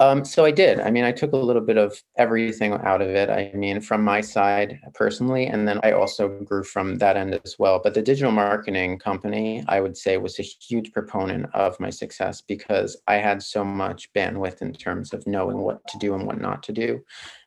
um, 0.00 0.24
so 0.24 0.46
I 0.46 0.50
did. 0.50 0.80
I 0.80 0.90
mean, 0.90 1.04
I 1.04 1.12
took 1.12 1.32
a 1.32 1.36
little 1.36 1.60
bit 1.60 1.76
of 1.76 2.02
everything 2.16 2.72
out 2.72 3.02
of 3.02 3.10
it. 3.10 3.28
I 3.28 3.52
mean, 3.54 3.80
from 3.82 4.02
my 4.02 4.22
side 4.22 4.80
personally, 4.94 5.46
and 5.46 5.68
then 5.68 5.78
I 5.82 5.92
also 5.92 6.40
grew 6.40 6.64
from 6.64 6.96
that 6.96 7.18
end 7.18 7.38
as 7.44 7.56
well. 7.58 7.80
But 7.84 7.92
the 7.92 8.00
digital 8.00 8.32
marketing 8.32 8.98
company, 8.98 9.62
I 9.68 9.80
would 9.82 9.98
say, 9.98 10.16
was 10.16 10.38
a 10.38 10.42
huge 10.42 10.92
proponent 10.92 11.46
of 11.54 11.78
my 11.78 11.90
success 11.90 12.40
because 12.40 12.96
I 13.06 13.16
had 13.16 13.42
so 13.42 13.62
much 13.62 14.10
bandwidth 14.14 14.62
in 14.62 14.72
terms 14.72 15.12
of 15.12 15.26
knowing 15.26 15.58
what 15.58 15.86
to 15.88 15.98
do 15.98 16.14
and 16.14 16.26
what 16.26 16.40
not 16.40 16.62
to 16.64 16.72
do 16.72 17.04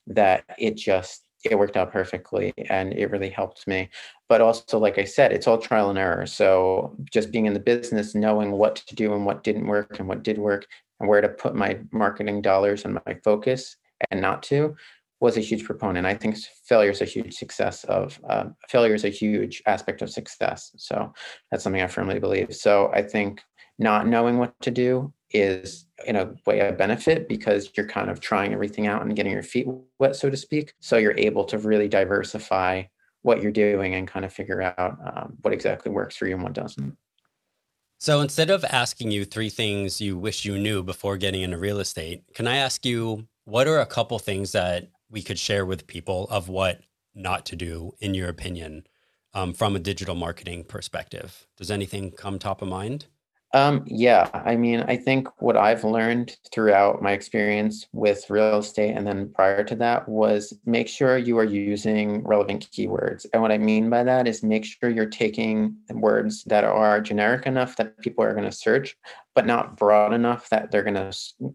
that 0.08 0.44
it 0.60 0.78
just 0.78 1.24
it 1.44 1.58
worked 1.60 1.76
out 1.76 1.92
perfectly 1.92 2.54
and 2.70 2.94
it 2.94 3.12
really 3.12 3.30
helped 3.30 3.68
me 3.68 3.90
but 4.30 4.42
also 4.42 4.80
like 4.80 4.98
i 4.98 5.04
said 5.04 5.32
it's 5.32 5.48
all 5.48 5.58
trial 5.58 5.90
and 5.90 6.00
error 6.00 6.26
so 6.26 6.96
just 7.12 7.32
being 7.32 7.46
in 7.46 7.54
the 7.54 7.60
business 7.60 8.16
knowing 8.16 8.52
what 8.52 8.76
to 8.76 8.96
do 8.96 9.14
and 9.14 9.26
what 9.26 9.44
didn't 9.44 9.68
work 9.68 10.00
and 10.00 10.08
what 10.08 10.24
did 10.24 10.38
work 10.38 10.68
and 11.00 11.10
where 11.10 11.22
to 11.22 11.30
put 11.30 11.56
my 11.56 11.80
marketing 11.92 12.42
dollars 12.42 12.86
and 12.86 13.00
my 13.06 13.16
focus 13.24 13.78
and 14.12 14.22
not 14.22 14.44
to 14.44 14.76
was 15.20 15.38
a 15.38 15.42
huge 15.42 15.64
proponent. 15.64 16.06
I 16.06 16.16
think 16.16 16.38
failure 16.66 16.92
is 16.92 17.02
a 17.02 17.06
huge 17.06 17.34
success 17.34 17.86
of 17.86 18.20
uh, 18.30 18.46
failure 18.68 18.94
is 18.94 19.06
a 19.06 19.10
huge 19.10 19.64
aspect 19.66 20.02
of 20.02 20.10
success. 20.10 20.72
So 20.76 21.14
that's 21.50 21.64
something 21.64 21.82
I 21.82 21.88
firmly 21.88 22.20
believe. 22.20 22.54
So 22.54 22.92
I 22.94 23.04
think 23.04 23.42
not 23.80 24.06
knowing 24.06 24.38
what 24.38 24.54
to 24.62 24.72
do 24.72 25.14
is 25.32 25.86
in 26.06 26.16
a 26.16 26.34
way 26.46 26.60
a 26.60 26.74
benefit 26.74 27.28
because 27.28 27.72
you're 27.76 27.88
kind 27.88 28.10
of 28.10 28.20
trying 28.20 28.54
everything 28.54 28.86
out 28.88 29.02
and 29.02 29.16
getting 29.16 29.32
your 29.32 29.44
feet 29.44 29.68
wet, 29.98 30.16
so 30.16 30.30
to 30.30 30.38
speak. 30.38 30.74
So 30.80 30.98
you're 30.98 31.18
able 31.18 31.46
to 31.46 31.58
really 31.58 31.88
diversify 31.88 32.84
what 33.22 33.42
you're 33.42 33.52
doing 33.52 33.96
and 33.96 34.08
kind 34.08 34.26
of 34.26 34.34
figure 34.34 34.62
out 34.62 34.98
um, 35.06 35.38
what 35.42 35.54
exactly 35.54 35.92
works 35.92 36.16
for 36.16 36.28
you 36.28 36.36
and 36.36 36.44
what 36.44 36.54
doesn't. 36.54 36.98
So 38.04 38.20
instead 38.20 38.50
of 38.50 38.66
asking 38.66 39.12
you 39.12 39.24
three 39.24 39.48
things 39.48 40.02
you 40.02 40.18
wish 40.18 40.44
you 40.44 40.60
knew 40.60 40.84
before 40.84 41.16
getting 41.16 41.42
into 41.42 41.58
real 41.58 41.80
estate, 41.80 42.26
can 42.34 42.48
I 42.48 42.58
ask 42.58 42.86
you 42.86 43.30
what 43.46 43.66
are 43.66 43.80
a 43.80 43.86
couple 43.86 44.20
things 44.20 44.52
that 44.52 44.90
we 45.10 45.22
could 45.22 45.40
share 45.40 45.66
with 45.66 45.88
people 45.88 46.28
of 46.30 46.50
what 46.50 46.82
not 47.16 47.46
to 47.46 47.56
do, 47.56 47.94
in 48.02 48.14
your 48.14 48.28
opinion, 48.28 48.86
um, 49.34 49.54
from 49.54 49.78
a 49.78 49.80
digital 49.80 50.16
marketing 50.16 50.66
perspective? 50.66 51.48
Does 51.56 51.72
anything 51.72 52.12
come 52.12 52.40
top 52.40 52.62
of 52.62 52.68
mind? 52.68 53.06
Um, 53.56 53.84
yeah, 53.86 54.32
I 54.34 54.56
mean, 54.56 54.84
I 54.88 54.98
think 54.98 55.28
what 55.40 55.56
I've 55.56 55.84
learned 55.84 56.36
throughout 56.52 57.04
my 57.04 57.12
experience 57.12 57.86
with 57.94 58.28
real 58.32 58.58
estate 58.58 58.98
and 58.98 59.06
then 59.06 59.32
prior 59.32 59.64
to 59.66 59.76
that 59.76 60.10
was 60.10 60.58
make 60.66 60.88
sure 60.88 61.20
you 61.20 61.38
are 61.38 61.44
using 61.44 62.24
relevant 62.24 62.68
keywords. 62.72 63.28
And 63.32 63.44
what 63.44 63.52
I 63.52 63.60
mean 63.60 63.92
by 63.92 64.04
that 64.06 64.28
is 64.28 64.42
make 64.42 64.66
sure 64.66 64.90
you're 64.90 65.06
taking 65.06 65.76
words 65.92 66.44
that 66.46 66.64
are 66.64 67.00
generic 67.00 67.46
enough 67.46 67.76
that 67.76 68.00
people 68.00 68.24
are 68.24 68.34
going 68.34 68.50
to 68.50 68.52
search, 68.52 68.98
but 69.36 69.46
not 69.46 69.78
broad 69.78 70.14
enough 70.14 70.50
that 70.50 70.72
they're 70.72 70.82
going 70.82 70.96
to 70.96 71.14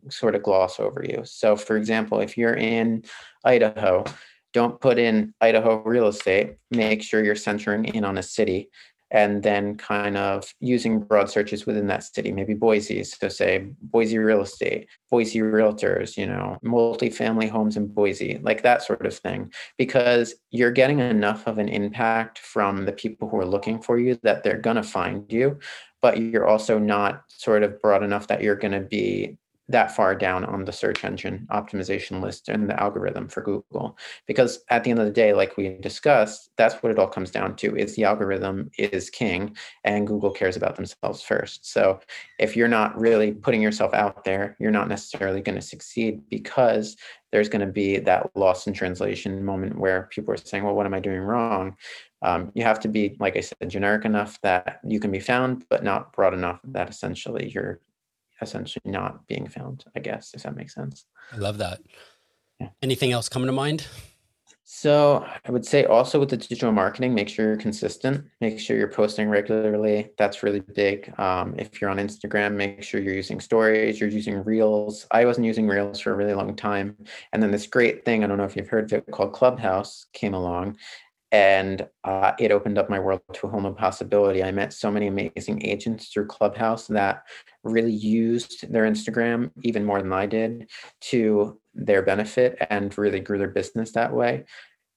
sort 0.08 0.36
of 0.36 0.44
gloss 0.44 0.78
over 0.78 1.04
you. 1.04 1.22
So, 1.24 1.56
for 1.56 1.76
example, 1.76 2.20
if 2.20 2.38
you're 2.38 2.54
in 2.54 3.02
Idaho, 3.44 4.04
don't 4.52 4.80
put 4.80 4.98
in 4.98 5.34
Idaho 5.40 5.82
real 5.82 6.06
estate. 6.06 6.58
Make 6.70 7.02
sure 7.02 7.24
you're 7.24 7.34
centering 7.34 7.86
in 7.86 8.04
on 8.04 8.18
a 8.18 8.22
city 8.22 8.70
and 9.10 9.42
then 9.42 9.76
kind 9.76 10.16
of 10.16 10.52
using 10.60 11.00
broad 11.00 11.30
searches 11.30 11.66
within 11.66 11.86
that 11.86 12.04
city, 12.04 12.30
maybe 12.30 12.54
Boise. 12.54 13.02
So 13.04 13.28
say 13.28 13.66
Boise 13.80 14.18
real 14.18 14.42
estate, 14.42 14.88
Boise 15.10 15.40
realtors, 15.40 16.16
you 16.16 16.26
know, 16.26 16.58
multifamily 16.64 17.48
homes 17.48 17.76
in 17.76 17.86
Boise, 17.86 18.38
like 18.42 18.62
that 18.62 18.82
sort 18.82 19.06
of 19.06 19.16
thing, 19.16 19.52
because 19.78 20.34
you're 20.50 20.70
getting 20.70 20.98
enough 20.98 21.46
of 21.46 21.58
an 21.58 21.68
impact 21.68 22.38
from 22.38 22.84
the 22.84 22.92
people 22.92 23.28
who 23.28 23.38
are 23.38 23.46
looking 23.46 23.80
for 23.80 23.98
you 23.98 24.18
that 24.22 24.42
they're 24.42 24.58
going 24.58 24.76
to 24.76 24.82
find 24.82 25.32
you, 25.32 25.58
but 26.02 26.20
you're 26.20 26.46
also 26.46 26.78
not 26.78 27.24
sort 27.28 27.62
of 27.62 27.80
broad 27.80 28.02
enough 28.02 28.26
that 28.26 28.42
you're 28.42 28.56
going 28.56 28.72
to 28.72 28.80
be 28.80 29.36
that 29.68 29.94
far 29.94 30.14
down 30.14 30.44
on 30.44 30.64
the 30.64 30.72
search 30.72 31.04
engine 31.04 31.46
optimization 31.50 32.22
list 32.22 32.48
and 32.48 32.68
the 32.68 32.80
algorithm 32.80 33.28
for 33.28 33.42
Google. 33.42 33.98
Because 34.26 34.60
at 34.70 34.82
the 34.82 34.90
end 34.90 34.98
of 34.98 35.04
the 35.04 35.12
day, 35.12 35.34
like 35.34 35.56
we 35.56 35.76
discussed, 35.80 36.50
that's 36.56 36.76
what 36.76 36.90
it 36.90 36.98
all 36.98 37.06
comes 37.06 37.30
down 37.30 37.54
to 37.56 37.76
is 37.76 37.94
the 37.94 38.04
algorithm 38.04 38.70
is 38.78 39.10
king 39.10 39.56
and 39.84 40.06
Google 40.06 40.30
cares 40.30 40.56
about 40.56 40.76
themselves 40.76 41.22
first. 41.22 41.70
So 41.70 42.00
if 42.38 42.56
you're 42.56 42.68
not 42.68 42.98
really 42.98 43.32
putting 43.32 43.60
yourself 43.60 43.92
out 43.92 44.24
there, 44.24 44.56
you're 44.58 44.70
not 44.70 44.88
necessarily 44.88 45.42
going 45.42 45.56
to 45.56 45.62
succeed 45.62 46.22
because 46.30 46.96
there's 47.30 47.50
going 47.50 47.66
to 47.66 47.72
be 47.72 47.98
that 47.98 48.30
loss 48.34 48.66
in 48.66 48.72
translation 48.72 49.44
moment 49.44 49.78
where 49.78 50.08
people 50.10 50.32
are 50.32 50.38
saying, 50.38 50.64
well, 50.64 50.74
what 50.74 50.86
am 50.86 50.94
I 50.94 51.00
doing 51.00 51.20
wrong? 51.20 51.76
Um, 52.22 52.50
you 52.54 52.64
have 52.64 52.80
to 52.80 52.88
be, 52.88 53.16
like 53.20 53.36
I 53.36 53.40
said, 53.40 53.68
generic 53.68 54.04
enough 54.06 54.40
that 54.42 54.80
you 54.82 54.98
can 54.98 55.10
be 55.10 55.20
found, 55.20 55.66
but 55.68 55.84
not 55.84 56.12
broad 56.14 56.32
enough 56.32 56.60
that 56.64 56.88
essentially 56.88 57.50
you're 57.50 57.80
essentially 58.40 58.90
not 58.90 59.26
being 59.26 59.48
found, 59.48 59.84
I 59.96 60.00
guess, 60.00 60.32
if 60.34 60.42
that 60.42 60.56
makes 60.56 60.74
sense. 60.74 61.04
I 61.32 61.36
love 61.36 61.58
that. 61.58 61.80
Yeah. 62.60 62.68
Anything 62.82 63.12
else 63.12 63.28
coming 63.28 63.46
to 63.46 63.52
mind? 63.52 63.86
So 64.70 65.26
I 65.46 65.50
would 65.50 65.64
say 65.64 65.86
also 65.86 66.20
with 66.20 66.28
the 66.28 66.36
digital 66.36 66.72
marketing, 66.72 67.14
make 67.14 67.30
sure 67.30 67.46
you're 67.46 67.56
consistent. 67.56 68.26
Make 68.42 68.60
sure 68.60 68.76
you're 68.76 68.86
posting 68.86 69.30
regularly. 69.30 70.10
That's 70.18 70.42
really 70.42 70.60
big. 70.60 71.10
Um, 71.18 71.54
if 71.56 71.80
you're 71.80 71.88
on 71.88 71.96
Instagram, 71.96 72.52
make 72.52 72.82
sure 72.82 73.00
you're 73.00 73.14
using 73.14 73.40
stories. 73.40 73.98
You're 73.98 74.10
using 74.10 74.44
Reels. 74.44 75.06
I 75.10 75.24
wasn't 75.24 75.46
using 75.46 75.66
Reels 75.66 76.00
for 76.00 76.12
a 76.12 76.16
really 76.16 76.34
long 76.34 76.54
time, 76.54 76.98
and 77.32 77.42
then 77.42 77.50
this 77.50 77.66
great 77.66 78.04
thing 78.04 78.22
I 78.22 78.26
don't 78.26 78.36
know 78.36 78.44
if 78.44 78.56
you've 78.56 78.68
heard 78.68 78.92
of 78.92 78.92
it 78.92 79.10
called 79.10 79.32
Clubhouse 79.32 80.04
came 80.12 80.34
along, 80.34 80.76
and 81.30 81.86
uh, 82.04 82.32
it 82.38 82.50
opened 82.50 82.78
up 82.78 82.88
my 82.88 82.98
world 82.98 83.20
to 83.34 83.46
a 83.46 83.50
whole 83.50 83.60
new 83.60 83.74
possibility. 83.74 84.42
I 84.42 84.50
met 84.50 84.72
so 84.72 84.90
many 84.90 85.08
amazing 85.08 85.64
agents 85.64 86.08
through 86.08 86.26
Clubhouse 86.26 86.86
that 86.88 87.24
really 87.62 87.92
used 87.92 88.70
their 88.72 88.84
Instagram 88.84 89.50
even 89.62 89.84
more 89.84 90.00
than 90.00 90.12
I 90.12 90.26
did 90.26 90.70
to 91.02 91.60
their 91.74 92.02
benefit 92.02 92.56
and 92.70 92.96
really 92.96 93.20
grew 93.20 93.38
their 93.38 93.48
business 93.48 93.92
that 93.92 94.12
way. 94.12 94.44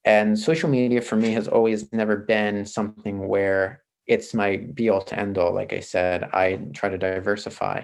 And 0.06 0.40
social 0.40 0.70
media 0.70 1.02
for 1.02 1.16
me 1.16 1.32
has 1.34 1.48
always 1.48 1.92
never 1.92 2.16
been 2.18 2.66
something 2.66 3.28
where 3.28 3.84
it's 4.08 4.34
my 4.34 4.58
be 4.58 4.90
all 4.90 5.02
to 5.04 5.20
end 5.20 5.38
all. 5.38 5.54
Like 5.54 5.74
I 5.74 5.80
said, 5.80 6.24
I 6.34 6.60
try 6.74 6.90
to 6.90 6.98
diversify 6.98 7.84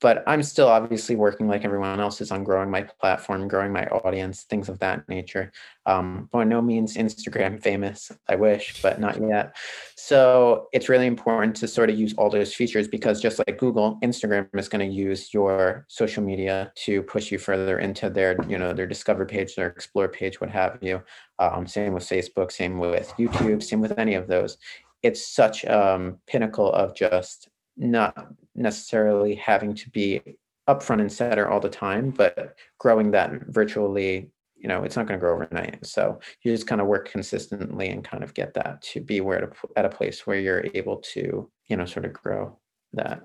but 0.00 0.22
I'm 0.26 0.42
still 0.42 0.68
obviously 0.68 1.16
working 1.16 1.48
like 1.48 1.64
everyone 1.64 2.00
else 2.00 2.20
is 2.20 2.30
on 2.30 2.44
growing 2.44 2.70
my 2.70 2.82
platform, 2.82 3.48
growing 3.48 3.72
my 3.72 3.86
audience, 3.86 4.42
things 4.42 4.68
of 4.68 4.78
that 4.80 5.08
nature. 5.08 5.52
Um, 5.86 6.28
by 6.32 6.44
no 6.44 6.60
means 6.60 6.96
Instagram 6.96 7.62
famous, 7.62 8.10
I 8.28 8.36
wish, 8.36 8.82
but 8.82 9.00
not 9.00 9.20
yet. 9.20 9.56
So 9.96 10.68
it's 10.72 10.88
really 10.88 11.06
important 11.06 11.56
to 11.56 11.68
sort 11.68 11.90
of 11.90 11.98
use 11.98 12.12
all 12.14 12.28
those 12.28 12.54
features 12.54 12.88
because 12.88 13.20
just 13.20 13.38
like 13.38 13.58
Google, 13.58 13.98
Instagram 14.02 14.48
is 14.54 14.68
going 14.68 14.86
to 14.86 14.94
use 14.94 15.32
your 15.32 15.86
social 15.88 16.22
media 16.22 16.72
to 16.84 17.02
push 17.02 17.30
you 17.30 17.38
further 17.38 17.78
into 17.78 18.10
their, 18.10 18.36
you 18.48 18.58
know, 18.58 18.72
their 18.72 18.86
discover 18.86 19.24
page, 19.24 19.54
their 19.54 19.68
explore 19.68 20.08
page, 20.08 20.40
what 20.40 20.50
have 20.50 20.78
you. 20.80 21.02
Um, 21.38 21.66
same 21.66 21.94
with 21.94 22.04
Facebook, 22.04 22.52
same 22.52 22.78
with 22.78 23.12
YouTube, 23.18 23.62
same 23.62 23.80
with 23.80 23.98
any 23.98 24.14
of 24.14 24.26
those. 24.26 24.58
It's 25.02 25.26
such 25.26 25.64
a 25.64 25.94
um, 25.94 26.18
pinnacle 26.26 26.72
of 26.72 26.94
just 26.94 27.48
not 27.76 28.32
necessarily 28.54 29.34
having 29.34 29.74
to 29.74 29.90
be 29.90 30.20
upfront 30.68 31.00
and 31.00 31.12
center 31.12 31.48
all 31.48 31.60
the 31.60 31.68
time, 31.68 32.10
but 32.10 32.56
growing 32.78 33.10
that 33.10 33.32
virtually, 33.48 34.30
you 34.56 34.68
know, 34.68 34.82
it's 34.82 34.96
not 34.96 35.06
going 35.06 35.18
to 35.18 35.22
grow 35.22 35.34
overnight. 35.34 35.84
So 35.84 36.20
you 36.42 36.52
just 36.52 36.66
kind 36.66 36.80
of 36.80 36.86
work 36.86 37.10
consistently 37.10 37.88
and 37.88 38.02
kind 38.02 38.24
of 38.24 38.32
get 38.32 38.54
that 38.54 38.80
to 38.82 39.00
be 39.00 39.20
where 39.20 39.40
to, 39.40 39.50
at 39.76 39.84
a 39.84 39.90
place 39.90 40.26
where 40.26 40.38
you're 40.38 40.64
able 40.72 40.96
to, 41.12 41.50
you 41.66 41.76
know, 41.76 41.84
sort 41.84 42.06
of 42.06 42.12
grow 42.12 42.56
that. 42.94 43.22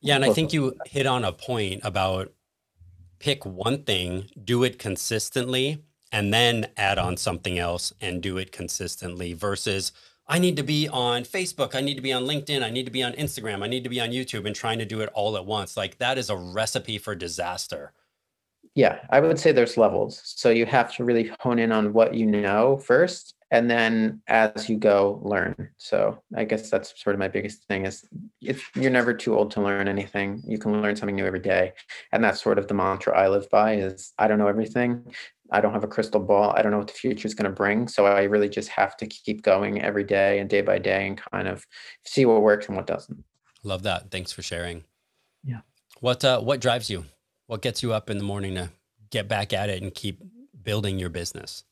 Yeah. 0.00 0.16
And 0.16 0.24
I 0.24 0.32
think 0.32 0.52
you 0.52 0.74
hit 0.86 1.06
on 1.06 1.24
a 1.24 1.32
point 1.32 1.80
about 1.84 2.32
pick 3.20 3.46
one 3.46 3.84
thing, 3.84 4.28
do 4.42 4.64
it 4.64 4.78
consistently, 4.78 5.82
and 6.10 6.32
then 6.34 6.66
add 6.76 6.98
on 6.98 7.16
something 7.16 7.58
else 7.58 7.92
and 8.00 8.22
do 8.22 8.36
it 8.36 8.52
consistently 8.52 9.32
versus 9.32 9.92
I 10.26 10.38
need 10.38 10.56
to 10.56 10.62
be 10.62 10.88
on 10.88 11.24
Facebook. 11.24 11.74
I 11.74 11.80
need 11.80 11.96
to 11.96 12.00
be 12.00 12.12
on 12.12 12.24
LinkedIn. 12.24 12.62
I 12.62 12.70
need 12.70 12.86
to 12.86 12.92
be 12.92 13.02
on 13.02 13.12
Instagram. 13.12 13.62
I 13.62 13.66
need 13.66 13.84
to 13.84 13.90
be 13.90 14.00
on 14.00 14.10
YouTube 14.10 14.46
and 14.46 14.56
trying 14.56 14.78
to 14.78 14.86
do 14.86 15.00
it 15.00 15.10
all 15.14 15.36
at 15.36 15.44
once. 15.44 15.76
Like 15.76 15.98
that 15.98 16.16
is 16.16 16.30
a 16.30 16.36
recipe 16.36 16.98
for 16.98 17.14
disaster. 17.14 17.92
Yeah, 18.74 19.00
I 19.10 19.20
would 19.20 19.38
say 19.38 19.52
there's 19.52 19.76
levels. 19.76 20.20
So 20.24 20.50
you 20.50 20.66
have 20.66 20.94
to 20.96 21.04
really 21.04 21.30
hone 21.40 21.58
in 21.58 21.70
on 21.70 21.92
what 21.92 22.14
you 22.14 22.26
know 22.26 22.78
first 22.78 23.34
and 23.54 23.70
then 23.70 24.20
as 24.26 24.68
you 24.68 24.76
go 24.76 25.20
learn. 25.22 25.70
So 25.76 26.18
I 26.34 26.42
guess 26.42 26.70
that's 26.70 27.00
sort 27.00 27.14
of 27.14 27.20
my 27.20 27.28
biggest 27.28 27.68
thing 27.68 27.86
is 27.86 28.04
if 28.40 28.68
you're 28.74 28.90
never 28.90 29.14
too 29.14 29.36
old 29.36 29.52
to 29.52 29.62
learn 29.62 29.86
anything. 29.86 30.42
You 30.44 30.58
can 30.58 30.82
learn 30.82 30.96
something 30.96 31.14
new 31.14 31.24
every 31.24 31.38
day. 31.38 31.72
And 32.10 32.24
that's 32.24 32.42
sort 32.42 32.58
of 32.58 32.66
the 32.66 32.74
mantra 32.74 33.16
I 33.16 33.28
live 33.28 33.48
by 33.50 33.76
is 33.76 34.12
I 34.18 34.26
don't 34.26 34.40
know 34.40 34.48
everything, 34.48 35.14
I 35.52 35.60
don't 35.60 35.72
have 35.72 35.84
a 35.84 35.88
crystal 35.88 36.20
ball. 36.20 36.52
I 36.56 36.62
don't 36.62 36.72
know 36.72 36.78
what 36.78 36.88
the 36.88 36.94
future 36.94 37.26
is 37.26 37.34
going 37.34 37.50
to 37.50 37.54
bring. 37.54 37.88
So 37.88 38.06
I 38.06 38.22
really 38.22 38.48
just 38.48 38.68
have 38.70 38.96
to 38.98 39.06
keep 39.06 39.42
going 39.42 39.82
every 39.82 40.04
day 40.04 40.38
and 40.38 40.48
day 40.48 40.62
by 40.62 40.78
day 40.78 41.06
and 41.06 41.20
kind 41.32 41.48
of 41.48 41.66
see 42.04 42.24
what 42.24 42.42
works 42.42 42.66
and 42.66 42.76
what 42.76 42.86
doesn't. 42.86 43.22
Love 43.62 43.82
that. 43.82 44.10
Thanks 44.10 44.32
for 44.32 44.42
sharing. 44.42 44.84
Yeah. 45.44 45.60
What 46.00 46.24
uh, 46.24 46.40
what 46.40 46.60
drives 46.60 46.90
you? 46.90 47.04
What 47.46 47.62
gets 47.62 47.82
you 47.82 47.92
up 47.92 48.10
in 48.10 48.18
the 48.18 48.24
morning 48.24 48.54
to 48.54 48.70
get 49.10 49.28
back 49.28 49.52
at 49.52 49.68
it 49.68 49.82
and 49.82 49.94
keep 49.94 50.20
building 50.62 50.98
your 50.98 51.10
business? 51.10 51.64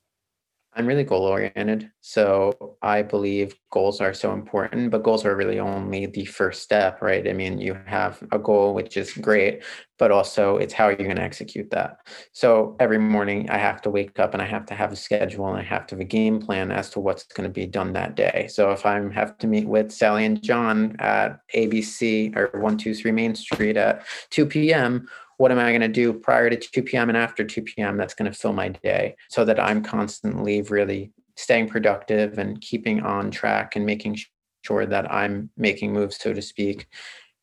I'm 0.74 0.86
really 0.86 1.04
goal 1.04 1.24
oriented. 1.24 1.90
So 2.00 2.76
I 2.80 3.02
believe 3.02 3.54
goals 3.70 4.00
are 4.00 4.14
so 4.14 4.32
important, 4.32 4.90
but 4.90 5.02
goals 5.02 5.26
are 5.26 5.36
really 5.36 5.58
only 5.58 6.06
the 6.06 6.24
first 6.24 6.62
step, 6.62 7.02
right? 7.02 7.28
I 7.28 7.34
mean, 7.34 7.58
you 7.58 7.78
have 7.84 8.22
a 8.32 8.38
goal, 8.38 8.72
which 8.72 8.96
is 8.96 9.12
great, 9.12 9.64
but 9.98 10.10
also 10.10 10.56
it's 10.56 10.72
how 10.72 10.88
you're 10.88 10.96
going 10.96 11.16
to 11.16 11.22
execute 11.22 11.70
that. 11.72 11.98
So 12.32 12.74
every 12.80 12.98
morning 12.98 13.50
I 13.50 13.58
have 13.58 13.82
to 13.82 13.90
wake 13.90 14.18
up 14.18 14.32
and 14.32 14.42
I 14.42 14.46
have 14.46 14.64
to 14.66 14.74
have 14.74 14.92
a 14.92 14.96
schedule 14.96 15.46
and 15.46 15.58
I 15.58 15.62
have 15.62 15.86
to 15.88 15.94
have 15.94 16.00
a 16.00 16.04
game 16.04 16.40
plan 16.40 16.72
as 16.72 16.88
to 16.90 17.00
what's 17.00 17.24
going 17.24 17.48
to 17.48 17.52
be 17.52 17.66
done 17.66 17.92
that 17.92 18.14
day. 18.14 18.46
So 18.50 18.70
if 18.70 18.86
I 18.86 18.98
have 19.12 19.36
to 19.38 19.46
meet 19.46 19.68
with 19.68 19.92
Sally 19.92 20.24
and 20.24 20.42
John 20.42 20.96
at 21.00 21.38
ABC 21.54 22.34
or 22.34 22.44
123 22.52 23.12
Main 23.12 23.34
Street 23.34 23.76
at 23.76 24.06
2 24.30 24.46
p.m., 24.46 25.06
what 25.42 25.50
am 25.50 25.58
I 25.58 25.70
going 25.70 25.80
to 25.80 25.88
do 25.88 26.12
prior 26.12 26.48
to 26.48 26.56
2 26.56 26.84
p.m. 26.84 27.08
and 27.08 27.18
after 27.18 27.42
2 27.42 27.62
p.m. 27.62 27.96
that's 27.96 28.14
going 28.14 28.30
to 28.30 28.38
fill 28.38 28.52
my 28.52 28.68
day 28.68 29.16
so 29.28 29.44
that 29.44 29.58
I'm 29.58 29.82
constantly 29.82 30.62
really 30.62 31.10
staying 31.34 31.68
productive 31.68 32.38
and 32.38 32.60
keeping 32.60 33.00
on 33.00 33.32
track 33.32 33.74
and 33.74 33.84
making 33.84 34.18
sure 34.64 34.86
that 34.86 35.12
I'm 35.12 35.50
making 35.56 35.92
moves, 35.92 36.16
so 36.16 36.32
to 36.32 36.40
speak, 36.40 36.86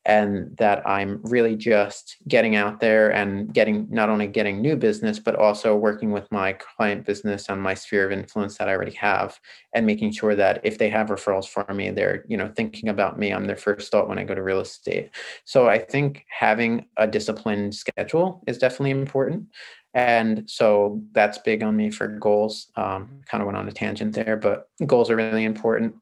and 0.10 0.58
that 0.58 0.82
I'm 0.88 1.22
really 1.22 1.56
just 1.56 2.18
getting 2.28 2.56
out 2.56 2.80
there 2.80 3.12
and 3.12 3.54
getting 3.54 3.86
not 3.92 4.10
only 4.10 4.26
getting 4.26 4.60
new 4.60 4.76
business, 4.76 5.20
but 5.20 5.36
also 5.36 5.76
working 5.76 6.10
with 6.10 6.30
my 6.32 6.54
client 6.54 7.06
business 7.06 7.48
on 7.48 7.60
my 7.60 7.76
sphere 7.76 8.08
of 8.08 8.12
influence 8.12 8.58
that 8.58 8.68
I 8.68 8.74
already 8.74 8.96
have 8.96 9.40
and 9.76 9.86
making 9.86 10.12
sure 10.14 10.34
that 10.34 10.62
if 10.64 10.80
they 10.80 10.90
have 10.90 11.10
referrals 11.10 11.48
for 11.48 11.64
me, 11.72 11.92
they're, 11.92 12.26
you 12.28 12.38
know, 12.38 12.52
thinking 12.56 12.90
about 12.90 13.20
me. 13.20 13.32
I'm 13.32 13.46
their 13.46 13.56
first 13.56 13.92
thought 13.92 14.10
when 14.10 14.18
I 14.18 14.24
go 14.24 14.34
to 14.34 14.42
real 14.42 14.62
estate. 14.62 15.12
So 15.46 15.70
I 15.70 15.78
think 15.78 16.26
having 16.28 16.88
a 16.98 17.06
disciplined 17.06 17.76
schedule 17.76 18.44
is 18.48 18.58
definitely 18.58 18.92
important. 18.92 19.46
And 19.94 20.50
so 20.50 21.04
that's 21.12 21.38
big 21.38 21.62
on 21.62 21.76
me 21.76 21.92
for 21.92 22.08
goals. 22.08 22.72
Um, 22.76 23.22
kind 23.28 23.44
of 23.44 23.46
went 23.46 23.60
on 23.60 23.68
a 23.68 23.72
tangent 23.72 24.16
there, 24.16 24.38
but 24.38 24.70
goals 24.88 25.12
are 25.12 25.16
really 25.16 25.44
important. 25.44 25.94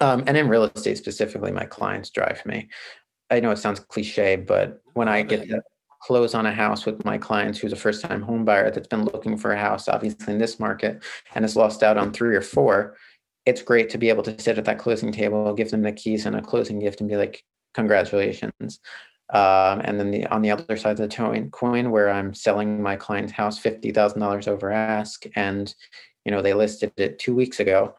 Um, 0.00 0.24
and 0.26 0.36
in 0.36 0.48
real 0.48 0.64
estate 0.64 0.98
specifically, 0.98 1.52
my 1.52 1.66
clients 1.66 2.10
drive 2.10 2.44
me. 2.46 2.68
I 3.34 3.40
know 3.40 3.50
it 3.50 3.58
sounds 3.58 3.80
cliche, 3.80 4.36
but 4.36 4.80
when 4.92 5.08
I 5.08 5.22
get 5.22 5.48
to 5.48 5.60
close 6.00 6.34
on 6.34 6.46
a 6.46 6.52
house 6.52 6.86
with 6.86 7.04
my 7.04 7.18
clients 7.18 7.58
who's 7.58 7.72
a 7.72 7.76
first 7.76 8.02
time 8.02 8.22
home 8.22 8.44
buyer 8.44 8.70
that's 8.70 8.86
been 8.86 9.04
looking 9.04 9.36
for 9.36 9.52
a 9.52 9.58
house, 9.58 9.88
obviously 9.88 10.32
in 10.32 10.38
this 10.38 10.60
market, 10.60 11.02
and 11.34 11.44
has 11.44 11.56
lost 11.56 11.82
out 11.82 11.96
on 11.96 12.12
three 12.12 12.36
or 12.36 12.40
four, 12.40 12.96
it's 13.44 13.60
great 13.60 13.90
to 13.90 13.98
be 13.98 14.08
able 14.08 14.22
to 14.22 14.40
sit 14.40 14.56
at 14.56 14.64
that 14.66 14.78
closing 14.78 15.10
table, 15.10 15.52
give 15.52 15.70
them 15.70 15.82
the 15.82 15.92
keys 15.92 16.26
and 16.26 16.36
a 16.36 16.42
closing 16.42 16.78
gift 16.78 17.00
and 17.00 17.10
be 17.10 17.16
like, 17.16 17.42
congratulations. 17.74 18.78
Um, 19.30 19.80
and 19.82 19.98
then 19.98 20.12
the, 20.12 20.26
on 20.26 20.42
the 20.42 20.50
other 20.52 20.76
side 20.76 21.00
of 21.00 21.10
the 21.10 21.48
coin, 21.50 21.90
where 21.90 22.10
I'm 22.10 22.34
selling 22.34 22.80
my 22.80 22.94
client's 22.94 23.32
house 23.32 23.60
$50,000 23.60 24.46
over 24.46 24.70
ask, 24.70 25.24
and 25.34 25.74
you 26.24 26.30
know 26.30 26.40
they 26.40 26.54
listed 26.54 26.92
it 26.96 27.18
two 27.18 27.34
weeks 27.34 27.60
ago 27.60 27.94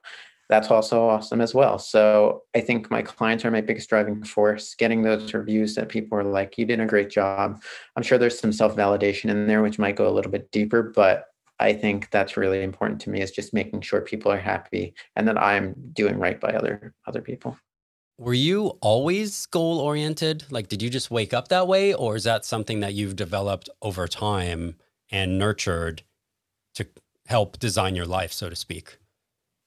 that's 0.49 0.69
also 0.69 1.08
awesome 1.08 1.41
as 1.41 1.53
well. 1.53 1.79
So 1.79 2.43
I 2.55 2.62
think 2.62 2.91
my 2.91 3.01
clients 3.01 3.45
are 3.45 3.51
my 3.51 3.62
biggest 3.62 3.89
driving 3.89 4.23
force. 4.23 4.75
Getting 4.75 5.01
those 5.01 5.34
reviews 5.34 5.75
that 5.75 5.89
people 5.89 6.17
are 6.17 6.23
like, 6.23 6.58
you 6.58 6.65
did 6.65 6.79
a 6.79 6.86
great 6.86 7.10
job. 7.10 7.62
I'm 7.95 8.03
sure 8.03 8.17
there's 8.17 8.39
some 8.39 8.53
self 8.53 8.75
validation 8.75 9.29
in 9.29 9.47
there, 9.47 9.62
which 9.62 9.79
might 9.79 9.95
go 9.95 10.08
a 10.08 10.13
little 10.13 10.31
bit 10.31 10.51
deeper, 10.51 10.84
but 10.84 11.25
I 11.60 11.73
think 11.73 12.10
that's 12.12 12.38
really 12.38 12.63
important 12.63 12.99
to 13.01 13.10
me 13.10 13.21
is 13.21 13.31
just 13.31 13.53
making 13.53 13.81
sure 13.81 14.01
people 14.01 14.31
are 14.31 14.39
happy 14.39 14.93
and 15.15 15.27
that 15.27 15.38
I'm 15.38 15.73
doing 15.93 16.17
right 16.17 16.39
by 16.39 16.49
other 16.49 16.93
other 17.08 17.21
people. 17.21 17.58
Were 18.17 18.34
you 18.34 18.77
always 18.81 19.45
goal 19.47 19.79
oriented? 19.79 20.45
Like, 20.49 20.69
did 20.69 20.81
you 20.81 20.89
just 20.89 21.12
wake 21.12 21.34
up 21.34 21.49
that 21.49 21.67
way, 21.67 21.93
or 21.93 22.15
is 22.15 22.23
that 22.23 22.45
something 22.45 22.79
that 22.79 22.93
you've 22.93 23.17
developed 23.17 23.69
over 23.81 24.08
time 24.08 24.75
and 25.12 25.38
nurtured 25.38 26.03
to 26.75 26.88
help 27.25 27.60
design 27.60 27.93
your 27.93 28.05
life, 28.05 28.31
so 28.31 28.49
to 28.49 28.55
speak? 28.55 28.97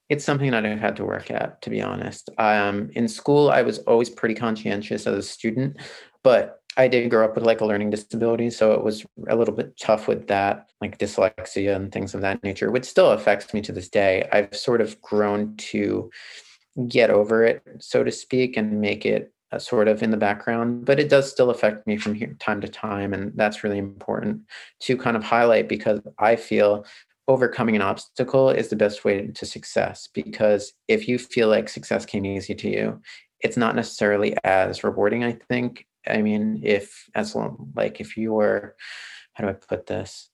It's 0.09 0.25
something 0.25 0.51
that 0.51 0.65
I 0.65 0.75
had 0.75 0.95
to 0.97 1.05
work 1.05 1.29
at, 1.29 1.61
to 1.61 1.69
be 1.69 1.81
honest. 1.81 2.29
Um, 2.37 2.89
in 2.93 3.07
school, 3.07 3.51
I 3.51 3.61
was 3.61 3.79
always 3.79 4.09
pretty 4.09 4.35
conscientious 4.35 5.05
as 5.05 5.15
a 5.15 5.21
student, 5.21 5.77
but 6.23 6.61
I 6.77 6.87
did 6.87 7.09
grow 7.09 7.25
up 7.25 7.35
with 7.35 7.45
like 7.45 7.61
a 7.61 7.65
learning 7.65 7.91
disability, 7.91 8.49
so 8.49 8.73
it 8.73 8.83
was 8.83 9.05
a 9.27 9.35
little 9.35 9.53
bit 9.53 9.77
tough 9.77 10.07
with 10.07 10.27
that, 10.27 10.69
like 10.81 10.97
dyslexia 10.97 11.75
and 11.75 11.91
things 11.91 12.15
of 12.15 12.21
that 12.21 12.43
nature, 12.43 12.71
which 12.71 12.85
still 12.85 13.11
affects 13.11 13.53
me 13.53 13.61
to 13.61 13.71
this 13.71 13.89
day. 13.89 14.27
I've 14.31 14.55
sort 14.55 14.81
of 14.81 14.99
grown 15.01 15.55
to 15.57 16.09
get 16.87 17.09
over 17.09 17.43
it, 17.43 17.61
so 17.79 18.03
to 18.03 18.11
speak, 18.11 18.57
and 18.57 18.81
make 18.81 19.05
it 19.05 19.33
uh, 19.51 19.59
sort 19.59 19.87
of 19.87 20.01
in 20.03 20.11
the 20.11 20.17
background, 20.17 20.85
but 20.85 20.99
it 20.99 21.09
does 21.09 21.29
still 21.29 21.49
affect 21.49 21.85
me 21.87 21.97
from 21.97 22.13
here, 22.13 22.35
time 22.39 22.61
to 22.61 22.67
time, 22.67 23.13
and 23.13 23.31
that's 23.35 23.63
really 23.63 23.79
important 23.79 24.41
to 24.79 24.95
kind 24.95 25.17
of 25.17 25.23
highlight 25.23 25.67
because 25.67 25.99
I 26.17 26.35
feel 26.35 26.85
overcoming 27.29 27.75
an 27.75 27.81
obstacle 27.81 28.49
is 28.49 28.69
the 28.69 28.75
best 28.75 29.05
way 29.05 29.27
to 29.27 29.45
success 29.45 30.09
because 30.13 30.73
if 30.87 31.07
you 31.07 31.17
feel 31.19 31.47
like 31.47 31.69
success 31.69 32.03
came 32.05 32.25
easy 32.25 32.55
to 32.55 32.67
you 32.69 32.99
it's 33.41 33.55
not 33.55 33.75
necessarily 33.75 34.35
as 34.43 34.83
rewarding 34.83 35.23
i 35.23 35.31
think. 35.47 35.85
I 36.07 36.21
mean 36.21 36.61
if 36.63 37.05
as 37.15 37.35
long 37.35 37.71
like 37.75 38.01
if 38.01 38.17
you're 38.17 38.75
how 39.33 39.43
do 39.43 39.49
i 39.49 39.53
put 39.53 39.85
this? 39.85 40.29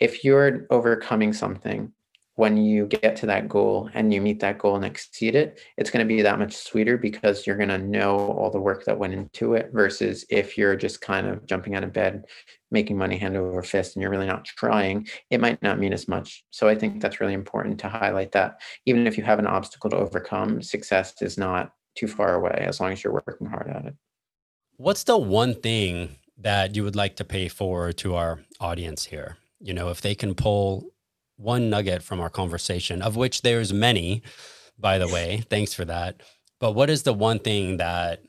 If 0.00 0.24
you're 0.24 0.66
overcoming 0.70 1.32
something 1.32 1.92
when 2.36 2.56
you 2.56 2.86
get 2.86 3.14
to 3.16 3.26
that 3.26 3.48
goal 3.48 3.88
and 3.94 4.12
you 4.12 4.20
meet 4.20 4.40
that 4.40 4.58
goal 4.58 4.74
and 4.74 4.84
exceed 4.84 5.36
it, 5.36 5.60
it's 5.76 5.90
going 5.90 6.04
to 6.04 6.14
be 6.14 6.20
that 6.22 6.38
much 6.38 6.54
sweeter 6.54 6.98
because 6.98 7.46
you're 7.46 7.56
going 7.56 7.68
to 7.68 7.78
know 7.78 8.16
all 8.16 8.50
the 8.50 8.60
work 8.60 8.84
that 8.84 8.98
went 8.98 9.14
into 9.14 9.54
it 9.54 9.70
versus 9.72 10.24
if 10.28 10.58
you're 10.58 10.74
just 10.74 11.00
kind 11.00 11.28
of 11.28 11.46
jumping 11.46 11.76
out 11.76 11.84
of 11.84 11.92
bed, 11.92 12.24
making 12.72 12.98
money 12.98 13.16
hand 13.16 13.36
over 13.36 13.62
fist, 13.62 13.94
and 13.94 14.02
you're 14.02 14.10
really 14.10 14.26
not 14.26 14.44
trying, 14.44 15.06
it 15.30 15.40
might 15.40 15.62
not 15.62 15.78
mean 15.78 15.92
as 15.92 16.08
much. 16.08 16.44
So 16.50 16.68
I 16.68 16.74
think 16.74 17.00
that's 17.00 17.20
really 17.20 17.34
important 17.34 17.78
to 17.80 17.88
highlight 17.88 18.32
that 18.32 18.60
even 18.84 19.06
if 19.06 19.16
you 19.16 19.22
have 19.22 19.38
an 19.38 19.46
obstacle 19.46 19.90
to 19.90 19.96
overcome, 19.96 20.60
success 20.60 21.22
is 21.22 21.38
not 21.38 21.72
too 21.94 22.08
far 22.08 22.34
away 22.34 22.64
as 22.66 22.80
long 22.80 22.90
as 22.90 23.04
you're 23.04 23.12
working 23.12 23.46
hard 23.46 23.68
at 23.68 23.86
it. 23.86 23.94
What's 24.76 25.04
the 25.04 25.16
one 25.16 25.54
thing 25.54 26.16
that 26.38 26.74
you 26.74 26.82
would 26.82 26.96
like 26.96 27.14
to 27.16 27.24
pay 27.24 27.46
forward 27.46 27.96
to 27.98 28.16
our 28.16 28.40
audience 28.58 29.04
here? 29.04 29.36
You 29.60 29.72
know, 29.72 29.90
if 29.90 30.00
they 30.00 30.16
can 30.16 30.34
pull 30.34 30.90
one 31.36 31.70
nugget 31.70 32.02
from 32.02 32.20
our 32.20 32.30
conversation, 32.30 33.02
of 33.02 33.16
which 33.16 33.42
there's 33.42 33.72
many, 33.72 34.22
by 34.78 34.98
the 34.98 35.08
way. 35.08 35.44
Thanks 35.48 35.74
for 35.74 35.84
that. 35.84 36.22
But 36.60 36.72
what 36.72 36.90
is 36.90 37.02
the 37.02 37.12
one 37.12 37.38
thing 37.38 37.78
that 37.78 38.22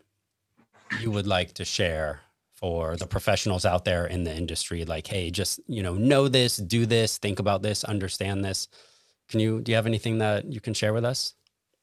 you 1.00 1.12
would 1.12 1.28
like 1.28 1.54
to 1.54 1.65
share 1.65 2.22
for 2.54 2.96
the 2.98 3.08
professionals 3.08 3.65
out 3.65 3.86
there 3.86 4.06
in 4.08 4.24
the 4.24 4.36
industry? 4.36 4.86
Like, 4.86 5.08
hey, 5.08 5.30
just 5.32 5.60
you 5.68 5.84
know, 5.84 5.94
know 5.94 6.28
this, 6.28 6.58
do 6.58 6.86
this, 6.86 7.18
think 7.18 7.39
about 7.39 7.62
this, 7.62 7.84
understand 7.84 8.44
this. 8.44 8.68
Can 9.30 9.39
you 9.39 9.62
do 9.62 9.72
you 9.72 9.76
have 9.76 9.88
anything 9.88 10.20
that 10.20 10.52
you 10.52 10.62
can 10.62 10.74
share 10.74 10.94
with 10.94 11.06
us? 11.06 11.34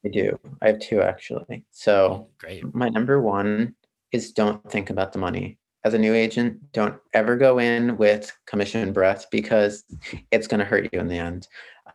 I 0.05 0.09
do. 0.09 0.39
I 0.61 0.69
have 0.69 0.81
two 0.81 1.01
actually. 1.01 1.65
So 1.71 2.29
great. 2.39 2.75
My 2.75 2.89
number 2.89 3.21
one 3.21 3.75
is 4.11 4.33
don't 4.33 4.69
think 4.71 4.91
about 4.91 5.13
the 5.13 5.19
money. 5.19 5.59
As 5.85 5.95
a 5.95 5.99
new 5.99 6.15
agent, 6.15 6.73
don't 6.73 6.95
ever 7.13 7.37
go 7.37 7.59
in 7.59 7.97
with 7.97 8.33
commission 8.47 8.93
breath 8.93 9.27
because 9.31 9.85
it's 10.31 10.47
going 10.47 10.61
to 10.61 10.65
hurt 10.65 10.89
you 10.93 11.01
in 11.01 11.09
the 11.09 11.19
end. 11.19 11.49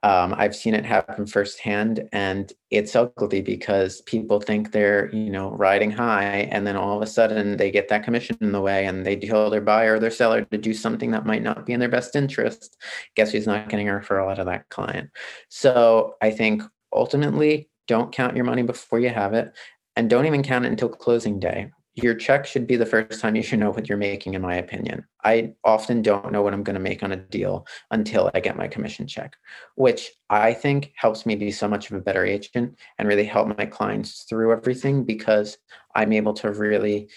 Um, 0.04 0.36
I've 0.38 0.56
seen 0.56 0.74
it 0.74 0.86
happen 0.86 1.26
firsthand, 1.26 2.08
and 2.12 2.52
it's 2.70 2.96
ugly 2.96 3.42
because 3.42 4.02
people 4.02 4.40
think 4.40 4.72
they're, 4.72 5.10
you 5.14 5.30
know, 5.30 5.52
riding 5.52 5.90
high, 5.90 6.50
and 6.52 6.68
then 6.68 6.76
all 6.76 6.98
of 6.98 7.02
a 7.02 7.08
sudden 7.08 7.58
they 7.58 7.72
get 7.72 7.88
that 7.88 8.04
commission 8.04 8.38
in 8.42 8.52
the 8.52 8.62
way, 8.62 8.86
and 8.86 9.06
they 9.06 9.16
tell 9.16 9.50
their 9.50 9.62
buyer 9.62 9.96
or 9.96 10.00
their 10.00 10.12
seller 10.12 10.44
to 10.44 10.58
do 10.58 10.74
something 10.74 11.12
that 11.12 11.26
might 11.26 11.42
not 11.42 11.66
be 11.66 11.74
in 11.74 11.80
their 11.80 11.90
best 11.90 12.16
interest. 12.16 12.78
Guess 13.16 13.32
who's 13.32 13.48
not 13.48 13.70
getting 13.70 13.90
a 13.90 13.94
referral 13.94 14.30
out 14.30 14.40
of 14.40 14.46
that 14.46 14.70
client? 14.70 15.10
So 15.50 16.16
I 16.22 16.32
think 16.32 16.62
ultimately, 16.94 17.70
don't 17.88 18.12
count 18.12 18.36
your 18.36 18.46
money 18.46 18.64
before 18.64 19.00
you 19.00 19.10
have 19.10 19.34
it, 19.34 19.52
and 19.96 20.10
don't 20.10 20.26
even 20.26 20.44
count 20.44 20.66
it 20.66 20.70
until 20.70 20.90
closing 20.90 21.40
day 21.40 21.72
your 21.98 22.14
check 22.14 22.46
should 22.46 22.68
be 22.68 22.76
the 22.76 22.86
first 22.86 23.20
time 23.20 23.36
you 23.36 23.42
should 23.42 23.60
know 23.60 23.72
what 23.72 23.90
you're 23.90 23.98
making 23.98 24.36
in 24.36 24.42
my 24.42 24.56
opinion. 24.56 25.04
I 25.24 25.56
often 25.64 26.02
don't 26.04 26.32
know 26.32 26.42
what 26.42 26.54
i'm 26.54 26.64
going 26.64 26.76
to 26.76 26.80
make 26.80 27.04
on 27.04 27.12
a 27.12 27.18
deal 27.18 27.68
until 27.92 28.32
i 28.34 28.40
get 28.40 28.56
my 28.56 28.68
commission 28.68 29.08
check 29.08 29.36
which 29.76 30.12
i 30.30 30.54
think 30.54 30.94
helps 30.96 31.26
me 31.26 31.36
be 31.36 31.52
so 31.52 31.68
much 31.68 31.90
of 31.90 31.98
a 31.98 32.02
better 32.02 32.26
agent 32.26 32.78
and 32.98 33.08
really 33.08 33.26
help 33.26 33.58
my 33.58 33.66
clients 33.66 34.24
through 34.24 34.54
everything 34.54 35.04
because 35.04 35.58
i'm 35.96 36.14
able 36.14 36.34
to 36.34 36.52
really 36.52 37.10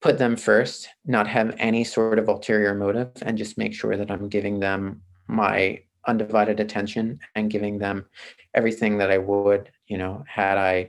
put 0.00 0.18
them 0.18 0.36
first 0.36 0.88
not 1.04 1.26
have 1.26 1.56
any 1.58 1.82
sort 1.82 2.18
of 2.20 2.28
ulterior 2.28 2.74
motive 2.74 3.10
and 3.22 3.36
just 3.36 3.58
make 3.58 3.74
sure 3.74 3.96
that 3.96 4.10
i'm 4.10 4.28
giving 4.28 4.60
them 4.60 5.00
my 5.26 5.80
undivided 6.06 6.60
attention 6.60 7.18
and 7.34 7.50
giving 7.50 7.78
them 7.78 8.06
everything 8.54 8.98
that 8.98 9.10
i 9.10 9.18
would 9.18 9.70
you 9.88 9.98
know 9.98 10.22
had 10.28 10.56
i 10.56 10.88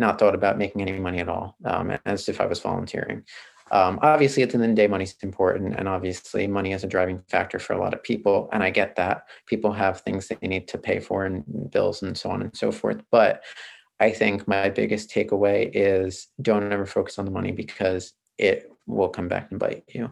not 0.00 0.18
thought 0.18 0.34
about 0.34 0.58
making 0.58 0.80
any 0.82 0.98
money 0.98 1.18
at 1.18 1.28
all, 1.28 1.56
um, 1.64 1.96
as 2.06 2.28
if 2.28 2.40
I 2.40 2.46
was 2.46 2.58
volunteering. 2.58 3.22
Um, 3.70 4.00
obviously, 4.02 4.42
at 4.42 4.50
the 4.50 4.54
end 4.54 4.64
of 4.64 4.70
the 4.70 4.74
day, 4.74 4.88
money 4.88 5.04
is 5.04 5.14
important, 5.22 5.76
and 5.78 5.86
obviously, 5.86 6.48
money 6.48 6.72
is 6.72 6.82
a 6.82 6.88
driving 6.88 7.22
factor 7.28 7.60
for 7.60 7.74
a 7.74 7.78
lot 7.78 7.94
of 7.94 8.02
people. 8.02 8.48
And 8.52 8.64
I 8.64 8.70
get 8.70 8.96
that 8.96 9.28
people 9.46 9.72
have 9.72 10.00
things 10.00 10.26
they 10.26 10.48
need 10.48 10.66
to 10.68 10.78
pay 10.78 10.98
for 10.98 11.24
and 11.24 11.44
bills 11.70 12.02
and 12.02 12.18
so 12.18 12.30
on 12.30 12.42
and 12.42 12.56
so 12.56 12.72
forth. 12.72 13.00
But 13.12 13.44
I 14.00 14.10
think 14.10 14.48
my 14.48 14.70
biggest 14.70 15.10
takeaway 15.10 15.70
is 15.72 16.28
don't 16.42 16.72
ever 16.72 16.86
focus 16.86 17.18
on 17.18 17.26
the 17.26 17.30
money 17.30 17.52
because 17.52 18.14
it 18.38 18.72
will 18.86 19.10
come 19.10 19.28
back 19.28 19.50
and 19.50 19.60
bite 19.60 19.84
you. 19.88 20.10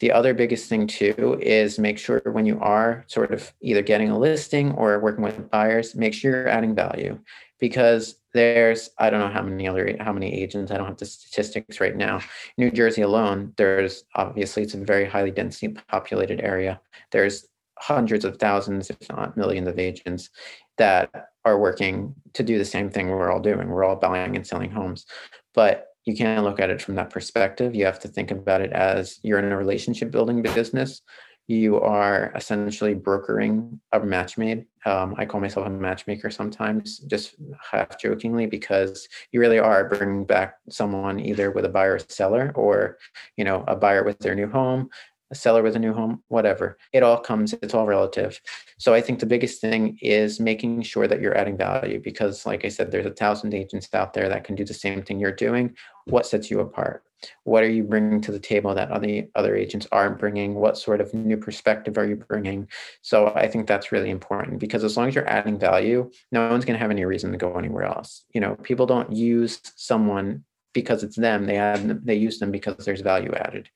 The 0.00 0.12
other 0.12 0.34
biggest 0.34 0.68
thing 0.68 0.86
too 0.86 1.38
is 1.40 1.78
make 1.78 1.98
sure 1.98 2.20
when 2.26 2.44
you 2.44 2.60
are 2.60 3.04
sort 3.06 3.32
of 3.32 3.52
either 3.62 3.80
getting 3.80 4.10
a 4.10 4.18
listing 4.18 4.72
or 4.72 5.00
working 5.00 5.24
with 5.24 5.50
buyers, 5.50 5.94
make 5.94 6.12
sure 6.12 6.30
you're 6.30 6.48
adding 6.48 6.74
value 6.74 7.18
because 7.64 8.16
there's 8.34 8.90
I 8.98 9.08
don't 9.08 9.20
know 9.20 9.32
how 9.32 9.40
many 9.40 9.66
other 9.66 9.96
how 9.98 10.12
many 10.12 10.34
agents 10.34 10.70
I 10.70 10.76
don't 10.76 10.86
have 10.86 10.98
the 10.98 11.06
statistics 11.06 11.80
right 11.80 11.96
now. 11.96 12.20
New 12.58 12.70
Jersey 12.70 13.00
alone, 13.00 13.54
there's 13.56 14.04
obviously 14.14 14.64
it's 14.64 14.74
a 14.74 14.84
very 14.84 15.06
highly 15.06 15.30
densely 15.30 15.68
populated 15.88 16.42
area. 16.42 16.78
There's 17.10 17.46
hundreds 17.78 18.26
of 18.26 18.36
thousands, 18.36 18.90
if 18.90 19.08
not 19.08 19.38
millions, 19.38 19.66
of 19.66 19.78
agents 19.78 20.28
that 20.76 21.10
are 21.46 21.58
working 21.58 22.14
to 22.34 22.42
do 22.42 22.58
the 22.58 22.66
same 22.66 22.90
thing 22.90 23.08
we're 23.08 23.32
all 23.32 23.40
doing. 23.40 23.68
We're 23.68 23.84
all 23.84 23.96
buying 23.96 24.36
and 24.36 24.46
selling 24.46 24.70
homes, 24.70 25.06
but 25.54 25.86
you 26.04 26.14
can't 26.14 26.44
look 26.44 26.60
at 26.60 26.68
it 26.68 26.82
from 26.82 26.96
that 26.96 27.08
perspective. 27.08 27.74
You 27.74 27.86
have 27.86 28.00
to 28.00 28.08
think 28.08 28.30
about 28.30 28.60
it 28.60 28.72
as 28.72 29.20
you're 29.22 29.38
in 29.38 29.50
a 29.50 29.56
relationship 29.56 30.10
building 30.10 30.42
business 30.42 31.00
you 31.46 31.78
are 31.80 32.32
essentially 32.34 32.94
brokering 32.94 33.80
a 33.92 34.00
match 34.00 34.38
made. 34.38 34.66
Um, 34.84 35.14
I 35.16 35.24
call 35.24 35.40
myself 35.40 35.66
a 35.66 35.70
matchmaker 35.70 36.30
sometimes, 36.30 36.98
just 36.98 37.34
half 37.70 37.98
jokingly, 37.98 38.46
because 38.46 39.08
you 39.32 39.40
really 39.40 39.58
are 39.58 39.88
bringing 39.88 40.24
back 40.24 40.56
someone 40.68 41.18
either 41.20 41.50
with 41.50 41.64
a 41.64 41.70
buyer 41.70 41.94
or 41.94 41.98
seller, 41.98 42.52
or 42.54 42.98
you 43.36 43.44
know, 43.44 43.64
a 43.66 43.76
buyer 43.76 44.04
with 44.04 44.18
their 44.18 44.34
new 44.34 44.48
home, 44.48 44.90
a 45.30 45.34
seller 45.34 45.62
with 45.62 45.74
a 45.74 45.78
new 45.78 45.92
home, 45.92 46.22
whatever. 46.28 46.78
It 46.92 47.02
all 47.02 47.18
comes, 47.18 47.54
it's 47.54 47.74
all 47.74 47.86
relative. 47.86 48.40
So 48.78 48.94
I 48.94 49.00
think 49.00 49.18
the 49.18 49.26
biggest 49.26 49.60
thing 49.60 49.98
is 50.00 50.38
making 50.38 50.82
sure 50.82 51.08
that 51.08 51.20
you're 51.20 51.36
adding 51.36 51.56
value 51.56 52.00
because, 52.00 52.46
like 52.46 52.64
I 52.64 52.68
said, 52.68 52.90
there's 52.90 53.06
a 53.06 53.10
thousand 53.10 53.54
agents 53.54 53.88
out 53.94 54.12
there 54.12 54.28
that 54.28 54.44
can 54.44 54.54
do 54.54 54.64
the 54.64 54.74
same 54.74 55.02
thing 55.02 55.18
you're 55.18 55.32
doing. 55.32 55.74
What 56.06 56.26
sets 56.26 56.50
you 56.50 56.60
apart? 56.60 57.02
What 57.44 57.62
are 57.62 57.70
you 57.70 57.82
bringing 57.82 58.20
to 58.22 58.32
the 58.32 58.38
table 58.38 58.74
that 58.74 58.90
other 58.90 59.26
other 59.34 59.56
agents 59.56 59.86
aren't 59.92 60.18
bringing? 60.18 60.54
What 60.54 60.78
sort 60.78 61.00
of 61.00 61.12
new 61.14 61.36
perspective 61.36 61.98
are 61.98 62.06
you 62.06 62.16
bringing? 62.16 62.68
So 63.02 63.32
i 63.34 63.46
think 63.48 63.66
that's 63.66 63.92
really 63.92 64.10
important 64.10 64.60
because 64.60 64.84
as 64.84 64.96
long 64.96 65.08
as 65.08 65.14
you're 65.14 65.28
adding 65.28 65.58
value 65.58 66.10
no 66.32 66.48
one's 66.50 66.64
going 66.64 66.78
to 66.78 66.82
have 66.82 66.90
any 66.90 67.04
reason 67.04 67.32
to 67.32 67.38
go 67.38 67.54
anywhere 67.56 67.84
else. 67.84 68.24
You 68.34 68.40
know 68.40 68.56
people 68.56 68.86
don't 68.86 69.12
use 69.12 69.60
someone 69.76 70.44
because 70.72 71.04
it's 71.04 71.16
them. 71.16 71.46
They 71.46 71.56
add 71.56 72.04
they 72.04 72.16
use 72.16 72.38
them 72.38 72.50
because 72.50 72.84
there's 72.84 73.00
value 73.00 73.32
added. 73.34 73.68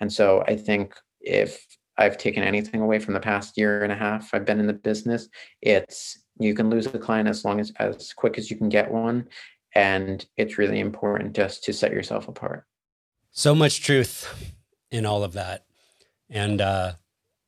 And 0.00 0.12
so 0.12 0.44
i 0.46 0.56
think 0.56 0.94
if 1.20 1.66
i've 1.98 2.16
taken 2.16 2.42
anything 2.42 2.80
away 2.80 2.98
from 2.98 3.14
the 3.14 3.20
past 3.20 3.58
year 3.58 3.82
and 3.82 3.92
a 3.92 3.96
half 3.96 4.32
i've 4.32 4.46
been 4.46 4.58
in 4.58 4.66
the 4.66 4.72
business 4.72 5.28
it's 5.60 6.18
you 6.40 6.54
can 6.54 6.70
lose 6.70 6.86
a 6.86 6.98
client 6.98 7.28
as 7.28 7.44
long 7.44 7.60
as 7.60 7.72
as 7.78 8.12
quick 8.12 8.38
as 8.38 8.50
you 8.50 8.56
can 8.56 8.68
get 8.68 8.90
one. 8.90 9.28
And 9.74 10.26
it's 10.36 10.58
really 10.58 10.80
important 10.80 11.36
just 11.36 11.62
to 11.64 11.72
set 11.72 11.92
yourself 11.92 12.26
apart 12.26 12.64
so 13.32 13.54
much 13.54 13.82
truth 13.82 14.52
in 14.90 15.06
all 15.06 15.22
of 15.22 15.32
that. 15.34 15.64
And, 16.28 16.60
uh, 16.60 16.92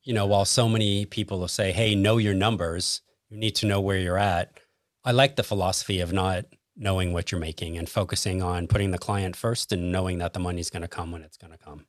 you 0.03 0.13
know, 0.13 0.25
while 0.25 0.45
so 0.45 0.67
many 0.67 1.05
people 1.05 1.39
will 1.39 1.47
say, 1.47 1.71
hey, 1.71 1.95
know 1.95 2.17
your 2.17 2.33
numbers, 2.33 3.01
you 3.29 3.37
need 3.37 3.55
to 3.55 3.65
know 3.65 3.79
where 3.79 3.97
you're 3.97 4.17
at. 4.17 4.59
I 5.03 5.11
like 5.11 5.35
the 5.35 5.43
philosophy 5.43 5.99
of 5.99 6.13
not 6.13 6.45
knowing 6.75 7.13
what 7.13 7.31
you're 7.31 7.41
making 7.41 7.77
and 7.77 7.87
focusing 7.87 8.41
on 8.41 8.67
putting 8.67 8.91
the 8.91 8.97
client 8.97 9.35
first 9.35 9.71
and 9.71 9.91
knowing 9.91 10.17
that 10.17 10.33
the 10.33 10.39
money's 10.39 10.69
going 10.69 10.81
to 10.81 10.87
come 10.87 11.11
when 11.11 11.21
it's 11.21 11.37
going 11.37 11.51
to 11.51 11.57
come. 11.57 11.85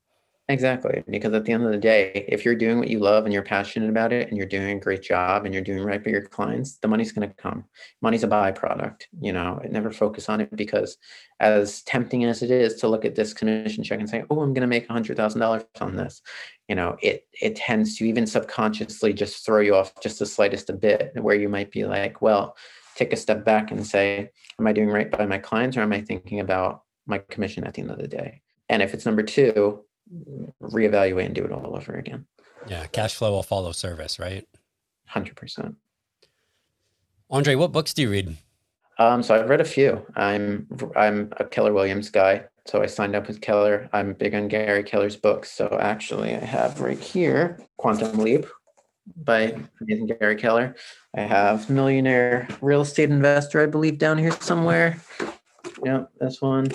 Exactly. 0.48 1.02
Because 1.08 1.32
at 1.32 1.46
the 1.46 1.52
end 1.52 1.64
of 1.64 1.70
the 1.70 1.78
day, 1.78 2.26
if 2.28 2.44
you're 2.44 2.54
doing 2.54 2.78
what 2.78 2.88
you 2.88 2.98
love 2.98 3.24
and 3.24 3.32
you're 3.32 3.42
passionate 3.42 3.88
about 3.88 4.12
it 4.12 4.28
and 4.28 4.36
you're 4.36 4.46
doing 4.46 4.76
a 4.76 4.80
great 4.80 5.00
job 5.00 5.46
and 5.46 5.54
you're 5.54 5.62
doing 5.62 5.82
right 5.82 6.04
by 6.04 6.10
your 6.10 6.26
clients, 6.26 6.76
the 6.76 6.88
money's 6.88 7.12
going 7.12 7.26
to 7.26 7.34
come. 7.34 7.64
Money's 8.02 8.24
a 8.24 8.28
byproduct. 8.28 9.04
You 9.22 9.32
know, 9.32 9.58
never 9.70 9.90
focus 9.90 10.28
on 10.28 10.42
it 10.42 10.54
because 10.54 10.98
as 11.40 11.80
tempting 11.82 12.24
as 12.24 12.42
it 12.42 12.50
is 12.50 12.74
to 12.76 12.88
look 12.88 13.06
at 13.06 13.14
this 13.14 13.32
commission 13.32 13.82
check 13.82 14.00
and 14.00 14.08
say, 14.08 14.24
oh, 14.28 14.40
I'm 14.42 14.52
going 14.52 14.60
to 14.60 14.66
make 14.66 14.86
$100,000 14.86 15.64
on 15.80 15.96
this, 15.96 16.20
you 16.68 16.74
know, 16.74 16.98
it, 17.00 17.26
it 17.40 17.56
tends 17.56 17.96
to 17.96 18.04
even 18.04 18.26
subconsciously 18.26 19.14
just 19.14 19.46
throw 19.46 19.60
you 19.60 19.74
off 19.74 19.98
just 20.02 20.18
the 20.18 20.26
slightest 20.26 20.68
a 20.68 20.74
bit 20.74 21.12
where 21.14 21.36
you 21.36 21.48
might 21.48 21.70
be 21.70 21.86
like, 21.86 22.20
well, 22.20 22.54
take 22.96 23.14
a 23.14 23.16
step 23.16 23.46
back 23.46 23.70
and 23.70 23.86
say, 23.86 24.28
am 24.60 24.66
I 24.66 24.72
doing 24.74 24.90
right 24.90 25.10
by 25.10 25.24
my 25.24 25.38
clients 25.38 25.78
or 25.78 25.80
am 25.80 25.92
I 25.94 26.02
thinking 26.02 26.40
about 26.40 26.82
my 27.06 27.16
commission 27.18 27.64
at 27.64 27.72
the 27.72 27.80
end 27.80 27.90
of 27.90 27.98
the 27.98 28.08
day? 28.08 28.42
And 28.68 28.82
if 28.82 28.94
it's 28.94 29.06
number 29.06 29.22
two, 29.22 29.83
reevaluate 30.62 31.26
and 31.26 31.34
do 31.34 31.44
it 31.44 31.52
all 31.52 31.76
over 31.76 31.94
again. 31.94 32.26
Yeah, 32.66 32.86
cash 32.86 33.14
flow 33.14 33.32
will 33.32 33.42
follow 33.42 33.72
service, 33.72 34.18
right? 34.18 34.46
Hundred 35.06 35.36
percent. 35.36 35.76
Andre, 37.30 37.54
what 37.54 37.72
books 37.72 37.94
do 37.94 38.02
you 38.02 38.10
read? 38.10 38.36
Um, 38.98 39.22
so 39.22 39.34
I've 39.34 39.48
read 39.48 39.60
a 39.60 39.64
few. 39.64 40.04
I'm 40.14 40.68
I'm 40.96 41.32
a 41.38 41.44
Keller 41.44 41.72
Williams 41.72 42.10
guy, 42.10 42.44
so 42.66 42.82
I 42.82 42.86
signed 42.86 43.14
up 43.16 43.26
with 43.26 43.40
Keller. 43.40 43.88
I'm 43.92 44.12
big 44.12 44.34
on 44.34 44.48
Gary 44.48 44.82
Keller's 44.82 45.16
books. 45.16 45.50
So 45.50 45.78
actually, 45.80 46.34
I 46.34 46.44
have 46.44 46.80
right 46.80 46.98
here 46.98 47.58
Quantum 47.76 48.18
Leap 48.18 48.46
by 49.16 49.58
Gary 49.86 50.36
Keller. 50.36 50.76
I 51.16 51.22
have 51.22 51.68
Millionaire 51.68 52.48
Real 52.60 52.82
Estate 52.82 53.10
Investor, 53.10 53.60
I 53.60 53.66
believe, 53.66 53.98
down 53.98 54.18
here 54.18 54.32
somewhere. 54.32 55.00
Yeah, 55.84 56.04
this 56.20 56.40
one. 56.40 56.68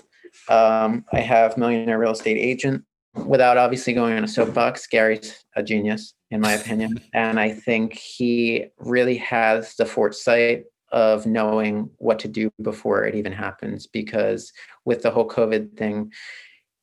Um, 0.48 1.06
I 1.12 1.20
have 1.20 1.58
Millionaire 1.58 2.00
Real 2.00 2.12
Estate 2.12 2.38
Agent 2.38 2.84
without 3.16 3.58
obviously 3.58 3.94
going 3.94 4.18
on 4.18 4.24
a 4.24 4.28
soapbox, 4.28 4.88
Gary's 4.88 5.44
a 5.56 5.64
genius, 5.64 6.14
in 6.32 6.42
my 6.42 6.54
opinion. 6.54 7.00
And 7.14 7.40
I 7.40 7.52
think 7.52 7.94
he 7.94 8.68
really 8.78 9.18
has 9.18 9.76
the 9.76 9.86
foresight 9.86 10.66
of 10.92 11.26
knowing 11.26 11.90
what 11.98 12.20
to 12.20 12.28
do 12.28 12.52
before 12.62 13.04
it 13.04 13.16
even 13.16 13.32
happens. 13.32 13.88
Because 13.88 14.52
with 14.86 15.02
the 15.02 15.12
whole 15.12 15.28
COVID 15.28 15.78
thing, 15.78 16.12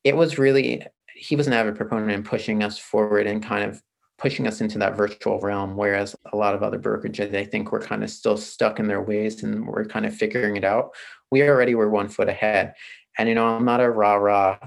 it 0.03 0.15
was 0.15 0.37
really, 0.37 0.83
he 1.15 1.35
was 1.35 1.47
an 1.47 1.53
avid 1.53 1.75
proponent 1.75 2.11
in 2.11 2.23
pushing 2.23 2.63
us 2.63 2.77
forward 2.77 3.27
and 3.27 3.43
kind 3.43 3.63
of 3.63 3.81
pushing 4.17 4.47
us 4.47 4.61
into 4.61 4.79
that 4.79 4.97
virtual 4.97 5.39
realm. 5.39 5.75
Whereas 5.75 6.15
a 6.31 6.37
lot 6.37 6.55
of 6.55 6.63
other 6.63 6.79
brokerages, 6.79 7.35
I 7.35 7.45
think, 7.45 7.71
were 7.71 7.81
kind 7.81 8.03
of 8.03 8.09
still 8.09 8.37
stuck 8.37 8.79
in 8.79 8.87
their 8.87 9.01
ways 9.01 9.43
and 9.43 9.67
we're 9.67 9.85
kind 9.85 10.05
of 10.05 10.15
figuring 10.15 10.57
it 10.57 10.63
out. 10.63 10.91
We 11.31 11.43
already 11.43 11.75
were 11.75 11.89
one 11.89 12.09
foot 12.09 12.29
ahead. 12.29 12.73
And 13.17 13.27
you 13.27 13.35
know, 13.35 13.47
I'm 13.47 13.65
not 13.65 13.79
a 13.79 13.89
rah 13.89 14.15
rah 14.15 14.57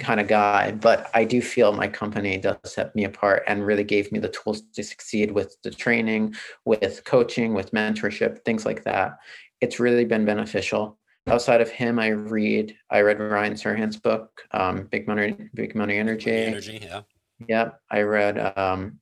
kind 0.00 0.20
of 0.20 0.28
guy, 0.28 0.72
but 0.72 1.10
I 1.14 1.24
do 1.24 1.40
feel 1.40 1.72
my 1.72 1.88
company 1.88 2.36
does 2.38 2.56
set 2.64 2.94
me 2.96 3.04
apart 3.04 3.44
and 3.46 3.64
really 3.64 3.84
gave 3.84 4.10
me 4.10 4.18
the 4.18 4.28
tools 4.28 4.62
to 4.74 4.82
succeed 4.82 5.30
with 5.30 5.56
the 5.62 5.70
training, 5.70 6.34
with 6.64 7.04
coaching, 7.04 7.54
with 7.54 7.70
mentorship, 7.70 8.44
things 8.44 8.66
like 8.66 8.84
that. 8.84 9.18
It's 9.60 9.78
really 9.78 10.04
been 10.04 10.24
beneficial. 10.24 10.98
Outside 11.28 11.60
of 11.60 11.70
him, 11.70 12.00
I 12.00 12.08
read 12.08 12.76
I 12.90 13.00
read 13.02 13.20
Ryan 13.20 13.54
Serhant's 13.54 13.96
book, 13.96 14.42
um, 14.50 14.88
Big 14.90 15.06
Money 15.06 15.36
Big 15.54 15.76
Money 15.76 15.96
Energy. 15.96 16.32
Energy, 16.32 16.80
yeah. 16.82 17.02
Yep, 17.48 17.80
I 17.90 18.02
read 18.02 18.38
um, 18.56 18.98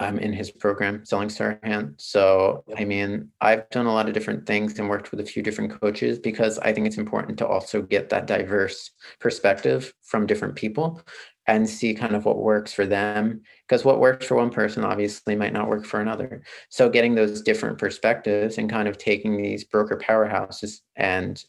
I'm 0.00 0.18
in 0.18 0.32
his 0.32 0.50
program, 0.50 1.04
Selling 1.04 1.28
Serhant. 1.28 1.94
So, 2.00 2.64
I 2.76 2.84
mean, 2.84 3.30
I've 3.40 3.68
done 3.70 3.86
a 3.86 3.92
lot 3.92 4.08
of 4.08 4.14
different 4.14 4.44
things 4.44 4.78
and 4.78 4.88
worked 4.88 5.12
with 5.12 5.20
a 5.20 5.24
few 5.24 5.42
different 5.42 5.80
coaches 5.80 6.18
because 6.18 6.58
I 6.58 6.72
think 6.72 6.86
it's 6.86 6.98
important 6.98 7.38
to 7.38 7.46
also 7.46 7.80
get 7.80 8.08
that 8.08 8.26
diverse 8.26 8.90
perspective 9.20 9.94
from 10.02 10.26
different 10.26 10.56
people 10.56 11.00
and 11.46 11.68
see 11.68 11.94
kind 11.94 12.16
of 12.16 12.24
what 12.24 12.38
works 12.38 12.72
for 12.72 12.86
them. 12.86 13.42
Because 13.68 13.84
what 13.84 14.00
works 14.00 14.26
for 14.26 14.34
one 14.34 14.50
person 14.50 14.84
obviously 14.84 15.36
might 15.36 15.52
not 15.52 15.68
work 15.68 15.86
for 15.86 16.00
another. 16.00 16.42
So, 16.70 16.88
getting 16.88 17.14
those 17.14 17.40
different 17.40 17.78
perspectives 17.78 18.58
and 18.58 18.68
kind 18.68 18.88
of 18.88 18.98
taking 18.98 19.36
these 19.36 19.62
broker 19.62 19.96
powerhouses 19.96 20.80
and 20.96 21.42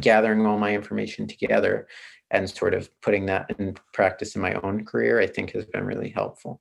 gathering 0.00 0.44
all 0.46 0.58
my 0.58 0.74
information 0.74 1.26
together 1.26 1.88
and 2.30 2.48
sort 2.48 2.74
of 2.74 2.90
putting 3.00 3.26
that 3.26 3.50
in 3.58 3.76
practice 3.92 4.36
in 4.36 4.42
my 4.42 4.54
own 4.62 4.84
career, 4.84 5.20
I 5.20 5.26
think 5.26 5.52
has 5.52 5.64
been 5.64 5.84
really 5.84 6.10
helpful. 6.10 6.60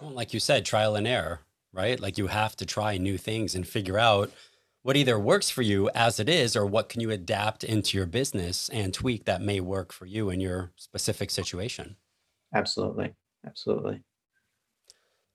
Well, 0.00 0.10
like 0.10 0.32
you 0.32 0.40
said, 0.40 0.64
trial 0.64 0.96
and 0.96 1.06
error, 1.06 1.40
right? 1.72 1.98
Like 1.98 2.18
you 2.18 2.28
have 2.28 2.54
to 2.56 2.66
try 2.66 2.98
new 2.98 3.18
things 3.18 3.54
and 3.54 3.66
figure 3.66 3.98
out 3.98 4.30
what 4.82 4.96
either 4.96 5.18
works 5.18 5.50
for 5.50 5.62
you 5.62 5.90
as 5.90 6.20
it 6.20 6.28
is 6.28 6.56
or 6.56 6.64
what 6.64 6.88
can 6.88 7.00
you 7.00 7.10
adapt 7.10 7.64
into 7.64 7.96
your 7.96 8.06
business 8.06 8.68
and 8.70 8.94
tweak 8.94 9.24
that 9.24 9.42
may 9.42 9.60
work 9.60 9.92
for 9.92 10.06
you 10.06 10.30
in 10.30 10.40
your 10.40 10.72
specific 10.76 11.30
situation. 11.30 11.96
Absolutely. 12.54 13.14
Absolutely. 13.46 14.02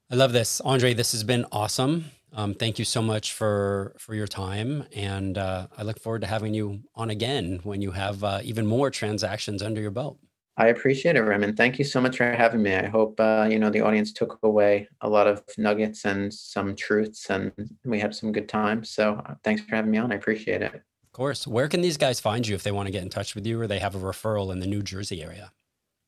I 0.09 0.15
love 0.15 0.31
this. 0.31 0.61
Andre, 0.61 0.93
this 0.93 1.11
has 1.11 1.23
been 1.23 1.45
awesome. 1.51 2.05
Um, 2.31 2.53
thank 2.53 2.79
you 2.79 2.85
so 2.85 3.01
much 3.01 3.33
for 3.33 3.95
for 3.99 4.15
your 4.15 4.25
time, 4.25 4.85
and 4.95 5.37
uh, 5.37 5.67
I 5.77 5.83
look 5.83 5.99
forward 5.99 6.21
to 6.21 6.27
having 6.27 6.53
you 6.55 6.81
on 6.95 7.11
again 7.11 7.59
when 7.63 7.81
you 7.81 7.91
have 7.91 8.23
uh, 8.23 8.39
even 8.43 8.65
more 8.65 8.89
transactions 8.89 9.61
under 9.61 9.79
your 9.79 9.91
belt. 9.91 10.17
I 10.55 10.67
appreciate 10.67 11.15
it, 11.15 11.21
Raymond. 11.21 11.57
Thank 11.57 11.79
you 11.79 11.85
so 11.85 11.99
much 11.99 12.17
for 12.17 12.31
having 12.31 12.61
me. 12.61 12.75
I 12.75 12.85
hope 12.85 13.19
uh, 13.19 13.47
you 13.49 13.57
know 13.57 13.71
the 13.71 13.81
audience 13.81 14.13
took 14.13 14.37
away 14.43 14.87
a 15.01 15.09
lot 15.09 15.27
of 15.27 15.41
nuggets 15.57 16.05
and 16.05 16.31
some 16.33 16.75
truths, 16.75 17.29
and 17.29 17.51
we 17.85 17.99
had 17.99 18.13
some 18.13 18.31
good 18.31 18.47
time. 18.47 18.83
So 18.83 19.15
uh, 19.25 19.35
thanks 19.43 19.63
for 19.63 19.75
having 19.75 19.91
me 19.91 19.97
on. 19.97 20.11
I 20.11 20.15
appreciate 20.15 20.61
it. 20.61 20.75
Of 20.75 21.11
course. 21.11 21.47
Where 21.47 21.67
can 21.67 21.81
these 21.81 21.97
guys 21.97 22.19
find 22.19 22.47
you 22.47 22.55
if 22.55 22.63
they 22.63 22.71
want 22.71 22.87
to 22.87 22.91
get 22.91 23.03
in 23.03 23.09
touch 23.09 23.33
with 23.33 23.47
you, 23.47 23.59
or 23.59 23.67
they 23.67 23.79
have 23.79 23.95
a 23.95 23.99
referral 23.99 24.51
in 24.51 24.59
the 24.59 24.67
New 24.67 24.83
Jersey 24.83 25.23
area? 25.23 25.51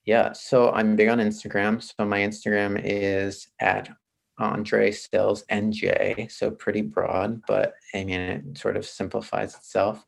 Yeah, 0.05 0.33
so 0.33 0.71
I'm 0.71 0.95
big 0.95 1.09
on 1.09 1.17
Instagram. 1.17 1.81
So 1.81 2.05
my 2.05 2.19
Instagram 2.19 2.79
is 2.83 3.47
at 3.59 3.89
Andre 4.37 4.91
Sales 4.91 5.43
NJ. 5.49 6.31
So 6.31 6.51
pretty 6.51 6.81
broad, 6.81 7.41
but 7.47 7.73
I 7.93 8.03
mean 8.03 8.19
it 8.19 8.57
sort 8.57 8.77
of 8.77 8.85
simplifies 8.85 9.55
itself. 9.55 10.05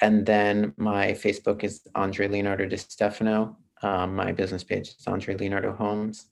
And 0.00 0.26
then 0.26 0.74
my 0.76 1.12
Facebook 1.12 1.64
is 1.64 1.82
Andre 1.94 2.28
Leonardo 2.28 2.66
Di 2.66 2.76
Stefano. 2.76 3.56
Um, 3.82 4.14
my 4.14 4.32
business 4.32 4.64
page 4.64 4.88
is 4.88 5.06
Andre 5.06 5.36
Leonardo 5.36 5.72
Homes. 5.72 6.26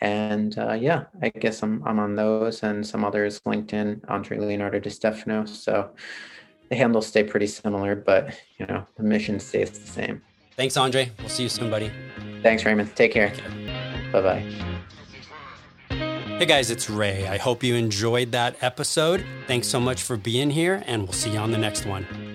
And 0.00 0.58
uh, 0.58 0.72
yeah, 0.72 1.04
I 1.22 1.30
guess 1.30 1.62
I'm, 1.62 1.82
I'm 1.86 1.98
on 1.98 2.16
those 2.16 2.62
and 2.62 2.86
some 2.86 3.04
others, 3.04 3.40
LinkedIn, 3.40 4.00
Andre 4.08 4.38
Leonardo 4.38 4.80
Di 4.80 4.90
Stefano. 4.90 5.44
So 5.44 5.90
the 6.68 6.76
handles 6.76 7.06
stay 7.06 7.24
pretty 7.24 7.46
similar, 7.46 7.94
but 7.94 8.36
you 8.58 8.66
know, 8.66 8.84
the 8.96 9.02
mission 9.02 9.38
stays 9.40 9.70
the 9.70 9.86
same. 9.86 10.22
Thanks, 10.56 10.76
Andre. 10.76 11.10
We'll 11.18 11.28
see 11.28 11.44
you 11.44 11.48
soon, 11.48 11.70
buddy. 11.70 11.90
Thanks, 12.42 12.64
Raymond. 12.64 12.94
Take 12.94 13.12
care. 13.12 13.30
care. 13.30 14.12
Bye 14.12 14.20
bye. 14.20 14.74
Hey 16.36 16.46
guys, 16.46 16.70
it's 16.70 16.90
Ray. 16.90 17.28
I 17.28 17.38
hope 17.38 17.62
you 17.62 17.76
enjoyed 17.76 18.32
that 18.32 18.56
episode. 18.60 19.24
Thanks 19.46 19.68
so 19.68 19.78
much 19.78 20.02
for 20.02 20.16
being 20.16 20.50
here, 20.50 20.82
and 20.86 21.04
we'll 21.04 21.12
see 21.12 21.30
you 21.30 21.38
on 21.38 21.52
the 21.52 21.58
next 21.58 21.86
one. 21.86 22.33